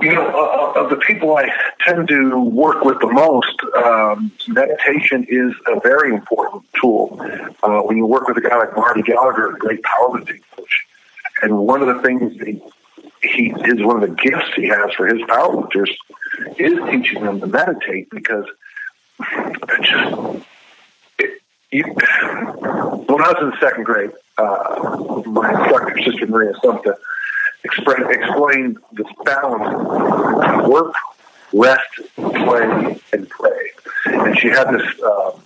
you 0.00 0.12
know, 0.12 0.28
uh, 0.28 0.80
of 0.80 0.90
the 0.90 0.96
people 0.96 1.36
I 1.36 1.50
tend 1.80 2.08
to 2.08 2.38
work 2.38 2.84
with 2.84 3.00
the 3.00 3.08
most, 3.08 3.62
um, 3.84 4.32
meditation 4.46 5.26
is 5.28 5.54
a 5.66 5.80
very 5.80 6.14
important 6.14 6.64
tool. 6.80 7.18
Uh, 7.62 7.80
when 7.80 7.96
you 7.96 8.06
work 8.06 8.28
with 8.28 8.36
a 8.36 8.40
guy 8.40 8.56
like 8.56 8.76
Marty 8.76 9.02
Gallagher, 9.02 9.54
a 9.54 9.58
great 9.58 9.82
powerlifting 9.82 10.40
coach, 10.54 10.86
and 11.42 11.58
one 11.58 11.82
of 11.82 11.88
the 11.88 12.02
things 12.02 12.32
he, 12.40 12.60
he 13.22 13.50
is 13.64 13.82
one 13.82 14.02
of 14.02 14.08
the 14.08 14.14
gifts 14.14 14.54
he 14.54 14.68
has 14.68 14.92
for 14.94 15.06
his 15.06 15.20
powerlifters 15.22 15.94
is 16.58 16.78
teaching 16.90 17.24
them 17.24 17.40
to 17.40 17.46
meditate 17.46 18.08
because 18.10 18.46
it 19.20 19.82
just 19.82 20.46
it, 21.18 21.40
you, 21.70 21.84
when 21.84 23.22
I 23.22 23.32
was 23.32 23.52
in 23.52 23.52
second 23.60 23.84
grade, 23.84 24.12
uh, 24.36 25.22
my 25.26 25.50
instructor, 25.50 26.00
Sister 26.02 26.26
Maria 26.26 26.52
Assumpta, 26.52 26.96
explain, 27.68 28.10
explain 28.10 28.78
this 28.92 29.06
balance 29.24 30.68
work, 30.68 30.94
rest, 31.52 32.00
play, 32.16 33.00
and 33.12 33.28
pray. 33.28 33.70
And 34.06 34.38
she 34.38 34.48
had 34.48 34.70
this, 34.70 35.02
um, 35.02 35.42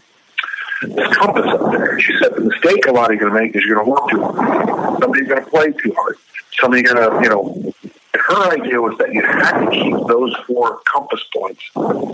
this 0.82 1.16
compass 1.16 1.46
up 1.46 1.72
there. 1.72 2.00
She 2.00 2.12
said 2.18 2.34
the 2.34 2.42
mistake 2.42 2.86
a 2.86 2.92
lot 2.92 3.12
of 3.12 3.20
you 3.20 3.26
are 3.26 3.30
going 3.30 3.34
to 3.34 3.40
make 3.40 3.56
is 3.56 3.62
you're 3.64 3.82
going 3.82 3.86
to 3.86 3.92
work 3.92 4.10
too 4.10 4.22
hard. 4.22 5.00
Somebody's 5.00 5.28
going 5.28 5.44
to 5.44 5.50
play 5.50 5.72
too 5.72 5.92
hard. 5.96 6.16
Somebody's 6.60 6.90
going 6.90 6.96
to, 6.96 7.20
you 7.22 7.30
know, 7.30 7.72
her 8.14 8.52
idea 8.52 8.80
was 8.80 8.96
that 8.98 9.12
you 9.12 9.22
had 9.22 9.64
to 9.64 9.70
keep 9.70 9.94
those 10.06 10.34
four 10.46 10.80
compass 10.84 11.24
points 11.34 11.62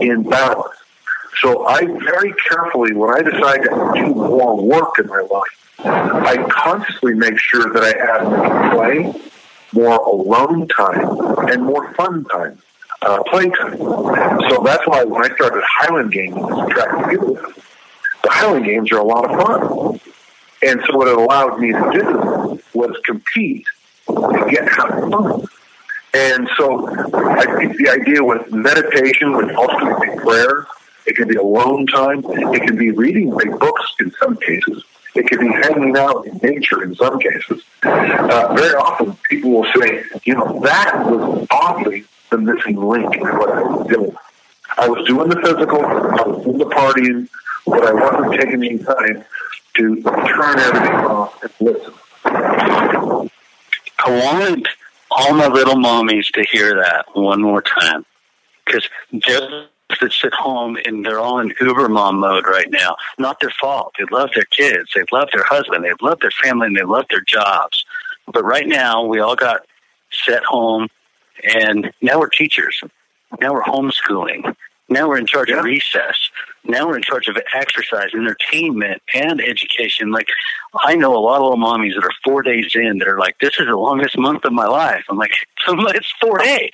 in 0.00 0.22
balance. 0.22 0.76
So 1.40 1.66
I 1.66 1.84
very 1.84 2.32
carefully, 2.48 2.94
when 2.94 3.10
I 3.14 3.22
decide 3.22 3.62
to 3.62 3.92
do 3.94 4.14
more 4.14 4.60
work 4.60 4.98
in 4.98 5.06
my 5.06 5.20
life, 5.20 5.58
I 5.80 6.36
consciously 6.50 7.14
make 7.14 7.38
sure 7.38 7.72
that 7.72 7.82
I 7.84 7.92
add 7.92 8.74
play, 8.74 9.14
more 9.72 9.98
alone 9.98 10.68
time 10.68 11.00
and 11.48 11.64
more 11.64 11.92
fun 11.94 12.24
time, 12.24 12.60
uh, 13.02 13.22
play 13.24 13.48
time. 13.50 13.78
So 13.78 14.62
that's 14.64 14.86
why 14.86 15.04
when 15.04 15.30
I 15.30 15.34
started 15.34 15.62
Highland 15.66 16.12
Games, 16.12 16.36
attracting 16.36 17.10
people, 17.10 17.34
the 17.34 18.30
Highland 18.30 18.64
Games 18.64 18.90
are 18.92 18.98
a 18.98 19.04
lot 19.04 19.30
of 19.30 19.46
fun. 19.46 20.00
And 20.62 20.82
so 20.86 20.96
what 20.96 21.08
it 21.08 21.16
allowed 21.16 21.60
me 21.60 21.72
to 21.72 21.90
do 21.92 22.60
was 22.74 22.96
compete 23.04 23.66
and 24.08 24.50
get 24.50 24.68
have 24.68 25.10
fun. 25.10 25.46
And 26.14 26.48
so 26.56 26.88
I 27.14 27.44
think 27.58 27.76
the 27.76 27.90
idea 27.90 28.24
with 28.24 28.50
meditation, 28.50 29.36
with 29.36 29.54
also 29.54 30.00
be 30.00 30.16
prayer, 30.16 30.66
it 31.06 31.16
can 31.16 31.28
be 31.28 31.36
alone 31.36 31.86
time, 31.86 32.24
it 32.26 32.62
can 32.66 32.76
be 32.76 32.90
reading 32.90 33.36
big 33.36 33.58
books 33.58 33.94
in 34.00 34.10
some 34.20 34.36
cases, 34.36 34.84
it 35.18 35.26
can 35.26 35.40
be 35.40 35.48
hanging 35.48 35.96
out 35.96 36.26
in 36.26 36.38
nature 36.42 36.82
in 36.84 36.94
some 36.94 37.18
cases. 37.18 37.62
Uh, 37.82 38.54
very 38.54 38.74
often 38.76 39.16
people 39.28 39.50
will 39.50 39.66
say, 39.76 40.04
you 40.24 40.34
know, 40.34 40.60
that 40.62 40.92
was 41.04 41.46
oddly 41.50 42.04
the 42.30 42.38
missing 42.38 42.76
link 42.76 43.16
in 43.16 43.22
what 43.22 43.50
I 43.50 43.62
was 43.62 43.86
doing. 43.88 44.16
I 44.76 44.88
was 44.88 45.06
doing 45.06 45.28
the 45.28 45.36
physical, 45.36 45.84
I 45.84 46.22
was 46.22 46.44
doing 46.44 46.58
the 46.58 46.66
partying, 46.66 47.28
but 47.66 47.84
I 47.84 47.92
wasn't 47.92 48.40
taking 48.40 48.64
any 48.64 48.78
time 48.78 49.24
to 49.74 50.02
turn 50.02 50.58
everything 50.58 50.94
off 50.94 51.42
and 51.42 51.52
listen. 51.60 51.94
I 52.24 53.30
want 54.06 54.68
all 55.10 55.34
my 55.34 55.48
little 55.48 55.74
mommies 55.74 56.30
to 56.34 56.44
hear 56.44 56.76
that 56.76 57.06
one 57.14 57.42
more 57.42 57.62
time. 57.62 58.06
Because 58.64 58.88
just 59.14 59.46
that 60.00 60.12
sit 60.12 60.34
home 60.34 60.78
and 60.84 61.04
they're 61.04 61.20
all 61.20 61.38
in 61.38 61.54
Uber 61.60 61.88
mom 61.88 62.20
mode 62.20 62.46
right 62.46 62.70
now. 62.70 62.96
Not 63.18 63.40
their 63.40 63.52
fault. 63.60 63.94
They 63.98 64.04
love 64.10 64.30
their 64.34 64.44
kids. 64.44 64.90
They 64.94 65.04
love 65.12 65.28
their 65.32 65.44
husband. 65.44 65.84
They 65.84 65.92
love 66.00 66.20
their 66.20 66.30
family 66.30 66.68
and 66.68 66.76
they 66.76 66.82
love 66.82 67.06
their 67.10 67.22
jobs. 67.22 67.84
But 68.32 68.44
right 68.44 68.66
now 68.66 69.04
we 69.04 69.20
all 69.20 69.36
got 69.36 69.66
set 70.10 70.44
home 70.44 70.88
and 71.42 71.92
now 72.00 72.18
we're 72.18 72.28
teachers. 72.28 72.82
Now 73.40 73.52
we're 73.52 73.62
homeschooling. 73.62 74.54
Now 74.88 75.08
we're 75.08 75.18
in 75.18 75.26
charge 75.26 75.50
yeah. 75.50 75.58
of 75.58 75.64
recess. 75.64 76.16
Now 76.64 76.86
we're 76.86 76.96
in 76.96 77.02
charge 77.02 77.28
of 77.28 77.36
exercise, 77.54 78.10
entertainment, 78.14 79.02
and 79.14 79.40
education. 79.40 80.10
Like, 80.10 80.28
I 80.80 80.94
know 80.94 81.16
a 81.16 81.20
lot 81.20 81.36
of 81.36 81.42
little 81.42 81.56
mommies 81.56 81.94
that 81.94 82.04
are 82.04 82.12
four 82.24 82.42
days 82.42 82.74
in 82.74 82.98
that 82.98 83.08
are 83.08 83.18
like, 83.18 83.38
this 83.38 83.58
is 83.58 83.66
the 83.66 83.76
longest 83.76 84.18
month 84.18 84.44
of 84.44 84.52
my 84.52 84.66
life. 84.66 85.04
I'm 85.08 85.18
like, 85.18 85.32
it's 85.68 86.12
four 86.20 86.38
days. 86.38 86.72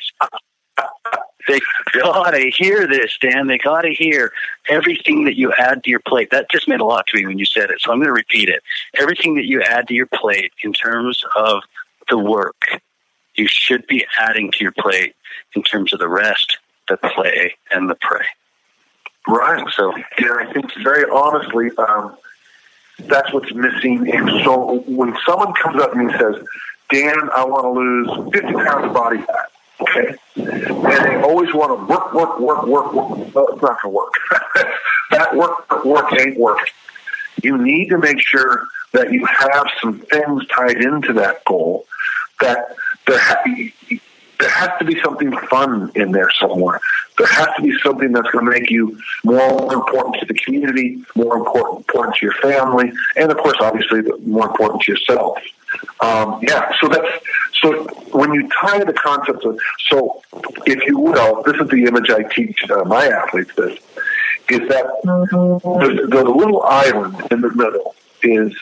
They 1.48 1.60
gotta 2.00 2.50
hear 2.56 2.86
this, 2.86 3.16
Dan. 3.20 3.46
They 3.46 3.58
gotta 3.58 3.90
hear 3.90 4.32
everything 4.68 5.24
that 5.24 5.36
you 5.36 5.52
add 5.58 5.84
to 5.84 5.90
your 5.90 6.00
plate. 6.00 6.30
That 6.30 6.50
just 6.50 6.68
meant 6.68 6.80
a 6.80 6.84
lot 6.84 7.06
to 7.08 7.16
me 7.16 7.26
when 7.26 7.38
you 7.38 7.46
said 7.46 7.70
it, 7.70 7.80
so 7.80 7.92
I'm 7.92 7.98
going 7.98 8.08
to 8.08 8.12
repeat 8.12 8.48
it. 8.48 8.62
Everything 8.94 9.34
that 9.36 9.46
you 9.46 9.62
add 9.62 9.88
to 9.88 9.94
your 9.94 10.06
plate 10.06 10.52
in 10.62 10.72
terms 10.72 11.24
of 11.36 11.62
the 12.08 12.18
work, 12.18 12.66
you 13.34 13.46
should 13.48 13.86
be 13.86 14.06
adding 14.18 14.50
to 14.52 14.58
your 14.60 14.72
plate 14.72 15.14
in 15.54 15.62
terms 15.62 15.92
of 15.92 15.98
the 15.98 16.08
rest, 16.08 16.58
the 16.88 16.96
play, 16.96 17.54
and 17.70 17.88
the 17.88 17.96
pray. 17.96 18.26
Right. 19.26 19.64
So, 19.74 19.96
yeah, 20.18 20.34
I 20.40 20.52
think 20.52 20.70
very 20.82 21.08
honestly, 21.10 21.70
um, 21.78 22.16
that's 23.00 23.32
what's 23.32 23.52
missing. 23.54 24.10
And 24.14 24.28
so, 24.44 24.84
when 24.86 25.16
someone 25.26 25.54
comes 25.54 25.80
up 25.80 25.92
to 25.92 25.98
me 25.98 26.12
and 26.12 26.20
says, 26.20 26.46
"Dan, 26.90 27.30
I 27.34 27.44
want 27.44 27.64
to 27.64 27.70
lose 27.70 28.32
50 28.32 28.52
pounds 28.52 28.86
of 28.86 28.92
body 28.92 29.18
fat," 29.22 29.50
Okay? 29.80 30.14
And 30.36 30.84
they 30.84 31.16
always 31.22 31.52
want 31.52 31.78
to 31.78 31.86
work, 31.86 32.14
work, 32.14 32.40
work, 32.40 32.66
work, 32.66 32.92
work. 32.92 33.34
No, 33.34 33.46
it's 33.48 33.62
not 33.62 33.62
going 33.62 33.78
to 33.82 33.88
work. 33.88 34.14
that 35.10 35.34
work, 35.34 35.84
work 35.84 36.12
ain't 36.20 36.38
working. 36.38 36.72
You 37.42 37.58
need 37.58 37.88
to 37.88 37.98
make 37.98 38.20
sure 38.20 38.68
that 38.92 39.12
you 39.12 39.26
have 39.26 39.66
some 39.82 39.98
things 40.00 40.46
tied 40.46 40.76
into 40.76 41.12
that 41.14 41.44
goal 41.44 41.86
that 42.40 42.76
there, 43.06 43.18
ha- 43.18 43.42
there 44.38 44.50
has 44.50 44.70
to 44.78 44.84
be 44.84 45.00
something 45.00 45.36
fun 45.48 45.90
in 45.94 46.12
there 46.12 46.30
somewhere. 46.40 46.80
There 47.18 47.26
has 47.26 47.48
to 47.56 47.62
be 47.62 47.76
something 47.82 48.12
that's 48.12 48.30
going 48.30 48.44
to 48.44 48.50
make 48.50 48.70
you 48.70 48.98
more 49.24 49.72
important 49.72 50.16
to 50.20 50.26
the 50.26 50.34
community, 50.34 51.04
more 51.14 51.36
important, 51.36 51.78
important 51.78 52.16
to 52.16 52.26
your 52.26 52.34
family, 52.34 52.92
and 53.16 53.30
of 53.30 53.36
course, 53.38 53.56
obviously, 53.60 54.02
more 54.20 54.46
important 54.46 54.82
to 54.82 54.92
yourself. 54.92 55.38
Um, 56.00 56.40
yeah, 56.42 56.72
so 56.80 56.88
that's 56.88 57.08
so 57.62 57.84
when 58.12 58.32
you 58.34 58.48
tie 58.60 58.82
the 58.84 58.92
concepts 58.92 59.44
of 59.44 59.58
so, 59.88 60.22
if 60.66 60.84
you 60.86 60.98
will, 60.98 61.42
this 61.42 61.56
is 61.60 61.68
the 61.68 61.84
image 61.84 62.10
I 62.10 62.22
teach 62.24 62.68
uh, 62.70 62.84
my 62.84 63.06
athletes. 63.06 63.50
This 63.56 63.78
is 64.50 64.68
that 64.68 64.86
the, 65.02 66.06
the 66.08 66.24
little 66.24 66.62
island 66.62 67.16
in 67.30 67.40
the 67.40 67.50
middle 67.54 67.94
is 68.22 68.54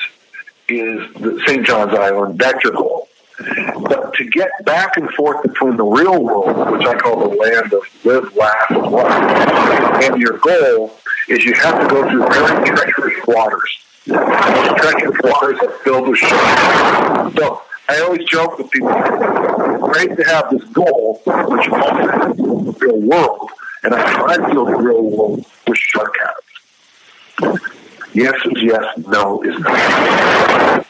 is 0.68 1.44
St. 1.46 1.66
John's 1.66 1.94
Island. 1.94 2.38
That's 2.38 2.62
your 2.64 2.74
goal. 2.74 3.08
But 3.38 4.14
to 4.14 4.24
get 4.24 4.50
back 4.64 4.96
and 4.96 5.10
forth 5.10 5.42
between 5.42 5.76
the 5.76 5.84
real 5.84 6.22
world, 6.22 6.70
which 6.70 6.86
I 6.86 6.94
call 6.96 7.28
the 7.28 7.34
land 7.34 7.72
of 7.72 7.82
live, 8.04 8.36
laugh, 8.36 8.70
and 8.70 8.82
love, 8.82 10.02
and 10.02 10.20
your 10.20 10.38
goal 10.38 10.96
is 11.28 11.44
you 11.44 11.54
have 11.54 11.80
to 11.80 11.88
go 11.88 12.08
through 12.08 12.26
very 12.28 12.66
treacherous 12.68 13.26
waters. 13.26 13.78
Treacherous 14.04 15.16
waters 15.22 15.58
filled 15.84 16.08
with 16.08 16.18
sharks. 16.18 17.36
So 17.36 17.62
I 17.88 18.00
always 18.00 18.24
joke 18.24 18.58
with 18.58 18.70
people, 18.70 18.88
great 18.88 20.16
to 20.16 20.24
have 20.24 20.50
this 20.50 20.64
goal, 20.70 21.20
which 21.24 21.66
is 21.66 21.72
also 21.72 22.34
the 22.34 22.76
real 22.80 23.00
world, 23.00 23.50
and 23.82 23.94
I 23.94 24.12
try 24.12 24.36
to 24.36 24.46
feel 24.48 24.64
the 24.64 24.76
real 24.76 25.02
world 25.02 25.46
with 25.66 25.78
shark 25.78 26.16
habits. 26.18 27.68
Yes 28.14 28.34
is 28.44 28.62
yes, 28.62 28.84
no 28.98 29.42
is 29.42 29.58
no. 29.58 30.84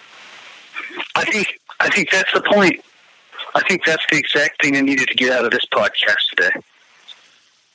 I 1.14 1.24
think 1.24 1.60
I 1.80 1.88
think 1.90 2.10
that's 2.10 2.32
the 2.32 2.40
point. 2.42 2.80
I 3.54 3.62
think 3.68 3.84
that's 3.84 4.04
the 4.10 4.16
exact 4.18 4.62
thing 4.62 4.76
I 4.76 4.80
needed 4.80 5.08
to 5.08 5.14
get 5.14 5.32
out 5.32 5.44
of 5.44 5.50
this 5.50 5.64
podcast 5.66 6.30
today. 6.34 6.50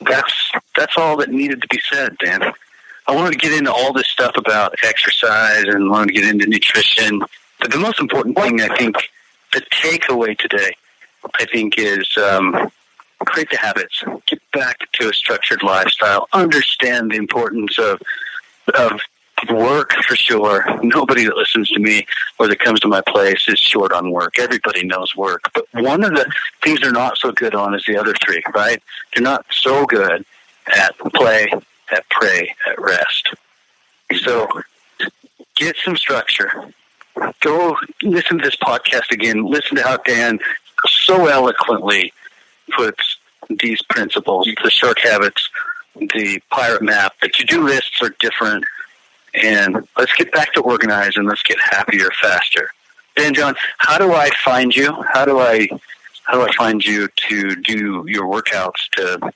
That's 0.00 0.52
that's 0.76 0.96
all 0.96 1.16
that 1.18 1.30
needed 1.30 1.62
to 1.62 1.68
be 1.68 1.80
said, 1.90 2.16
Dan. 2.18 2.52
I 3.08 3.14
wanted 3.14 3.32
to 3.32 3.38
get 3.38 3.52
into 3.52 3.72
all 3.72 3.92
this 3.94 4.06
stuff 4.06 4.36
about 4.36 4.74
exercise 4.82 5.64
and 5.64 5.90
wanted 5.90 6.08
to 6.08 6.20
get 6.20 6.28
into 6.28 6.46
nutrition. 6.46 7.20
But 7.58 7.72
the 7.72 7.78
most 7.78 8.00
important 8.00 8.36
thing, 8.36 8.60
I 8.60 8.76
think, 8.76 8.96
the 9.52 9.62
takeaway 9.72 10.38
today, 10.38 10.72
I 11.34 11.46
think, 11.46 11.78
is 11.78 12.06
um, 12.18 12.70
create 13.24 13.50
the 13.50 13.56
habits, 13.56 14.04
get 14.26 14.40
back 14.52 14.92
to 14.92 15.08
a 15.08 15.14
structured 15.14 15.62
lifestyle, 15.62 16.28
understand 16.32 17.10
the 17.10 17.16
importance 17.16 17.78
of 17.78 18.00
of 18.74 19.00
work 19.50 19.92
for 20.06 20.16
sure. 20.16 20.64
Nobody 20.82 21.24
that 21.24 21.36
listens 21.36 21.70
to 21.70 21.78
me 21.78 22.06
or 22.38 22.48
that 22.48 22.58
comes 22.58 22.80
to 22.80 22.88
my 22.88 23.00
place 23.00 23.48
is 23.48 23.58
short 23.58 23.92
on 23.92 24.10
work. 24.10 24.38
Everybody 24.38 24.84
knows 24.84 25.16
work. 25.16 25.50
But 25.54 25.64
one 25.72 26.04
of 26.04 26.10
the 26.10 26.30
things 26.62 26.80
they're 26.80 26.92
not 26.92 27.16
so 27.16 27.32
good 27.32 27.54
on 27.54 27.74
is 27.74 27.84
the 27.86 27.96
other 27.96 28.14
three, 28.22 28.42
right? 28.54 28.82
They're 29.14 29.22
not 29.22 29.46
so 29.50 29.86
good 29.86 30.24
at 30.76 30.98
play, 31.14 31.50
at 31.90 32.08
pray, 32.10 32.54
at 32.66 32.80
rest. 32.80 33.34
So 34.20 34.48
get 35.56 35.76
some 35.84 35.96
structure. 35.96 36.72
Go 37.40 37.76
listen 38.02 38.38
to 38.38 38.44
this 38.44 38.56
podcast 38.56 39.10
again. 39.10 39.44
Listen 39.44 39.76
to 39.76 39.82
how 39.82 39.96
Dan 39.98 40.38
so 40.86 41.26
eloquently 41.26 42.12
puts 42.76 43.16
these 43.48 43.82
principles, 43.82 44.48
the 44.62 44.70
shark 44.70 44.98
habits, 45.00 45.48
the 45.96 46.40
pirate 46.50 46.82
map, 46.82 47.14
the 47.22 47.28
to-do 47.28 47.62
lists 47.62 48.00
are 48.02 48.14
different 48.20 48.64
and 49.34 49.86
let's 49.96 50.14
get 50.14 50.32
back 50.32 50.52
to 50.54 50.60
organizing. 50.60 51.24
Let's 51.24 51.42
get 51.42 51.58
happier 51.60 52.08
faster. 52.20 52.70
Dan 53.16 53.34
John, 53.34 53.56
how 53.78 53.98
do 53.98 54.12
I 54.12 54.30
find 54.44 54.74
you? 54.74 54.92
How 55.12 55.24
do 55.24 55.38
I 55.38 55.68
how 56.24 56.34
do 56.34 56.42
I 56.42 56.52
find 56.56 56.84
you 56.84 57.08
to 57.28 57.56
do 57.56 58.04
your 58.06 58.26
workouts 58.26 58.88
to 58.92 59.32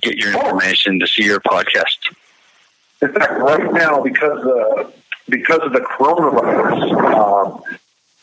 get 0.00 0.16
your 0.16 0.32
information 0.32 0.98
to 1.00 1.06
see 1.06 1.24
your 1.24 1.40
podcast? 1.40 1.98
In 3.00 3.12
fact, 3.12 3.38
right 3.38 3.72
now, 3.72 4.02
because 4.02 4.44
uh, 4.44 4.90
because 5.28 5.60
of 5.62 5.72
the 5.72 5.80
coronavirus, 5.80 6.90
um, 7.14 7.62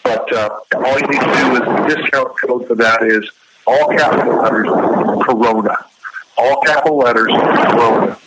But 0.03 0.33
uh, 0.33 0.49
all 0.75 0.99
you 0.99 1.07
need 1.07 1.21
to 1.21 1.33
do 1.33 1.55
is 1.55 1.59
the 1.61 1.95
discount 1.95 2.37
code 2.41 2.67
for 2.67 2.75
that 2.75 3.03
is 3.03 3.29
all 3.65 3.87
capital 3.89 4.41
letters, 4.41 4.67
Corona. 5.23 5.85
All 6.37 6.61
capital 6.61 6.97
letters, 6.97 7.31
Corona. 7.31 8.17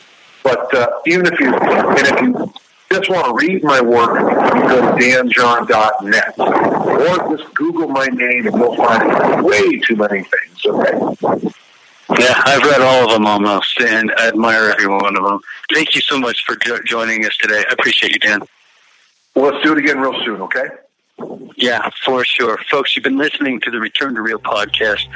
But 0.43 0.75
uh, 0.75 0.89
even 1.07 1.27
if 1.27 1.39
you, 1.39 1.55
and 1.55 1.99
if 1.99 2.21
you 2.23 2.53
just 2.91 3.11
want 3.11 3.27
to 3.27 3.47
read 3.47 3.63
my 3.63 3.81
work, 3.81 4.21
you 4.21 4.69
go 4.69 4.81
to 4.81 5.03
danjohn.net. 5.03 6.39
Or 6.39 7.37
just 7.37 7.55
Google 7.55 7.89
my 7.89 8.07
name 8.07 8.47
and 8.47 8.57
you'll 8.57 8.77
find 8.77 9.45
way 9.45 9.79
too 9.81 9.97
many 9.97 10.25
things, 10.25 10.67
okay? 10.67 11.53
Yeah, 12.19 12.41
I've 12.45 12.63
read 12.63 12.81
all 12.81 13.05
of 13.05 13.11
them 13.11 13.27
almost, 13.27 13.81
and 13.81 14.13
I 14.17 14.29
admire 14.29 14.71
every 14.71 14.87
one 14.87 15.17
of 15.17 15.25
them. 15.25 15.41
Thank 15.75 15.95
you 15.97 16.01
so 16.01 16.19
much 16.19 16.45
for 16.45 16.55
jo- 16.57 16.79
joining 16.85 17.27
us 17.27 17.37
today. 17.37 17.65
I 17.69 17.73
appreciate 17.73 18.13
you, 18.13 18.19
Dan. 18.21 18.43
Well, 19.35 19.53
let's 19.53 19.65
do 19.65 19.73
it 19.73 19.79
again 19.79 19.99
real 19.99 20.15
soon, 20.25 20.41
okay? 20.43 20.69
Yeah, 21.57 21.91
for 22.05 22.25
sure. 22.25 22.59
Folks, 22.71 22.95
you've 22.95 23.03
been 23.03 23.19
listening 23.19 23.61
to 23.61 23.71
the 23.71 23.81
Return 23.81 24.15
to 24.15 24.23
Real 24.23 24.39
podcast 24.39 25.07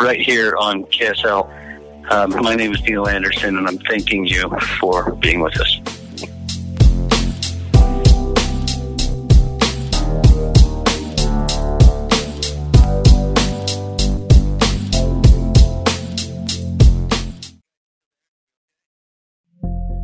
right 0.00 0.20
here 0.20 0.56
on 0.56 0.84
KSL. 0.84 2.10
Um, 2.10 2.30
my 2.42 2.54
name 2.54 2.72
is 2.72 2.80
Neil 2.82 3.06
Anderson, 3.06 3.58
and 3.58 3.68
I'm 3.68 3.78
thanking 3.78 4.24
you 4.24 4.48
for 4.80 5.12
being 5.16 5.40
with 5.40 5.60
us. 5.60 5.80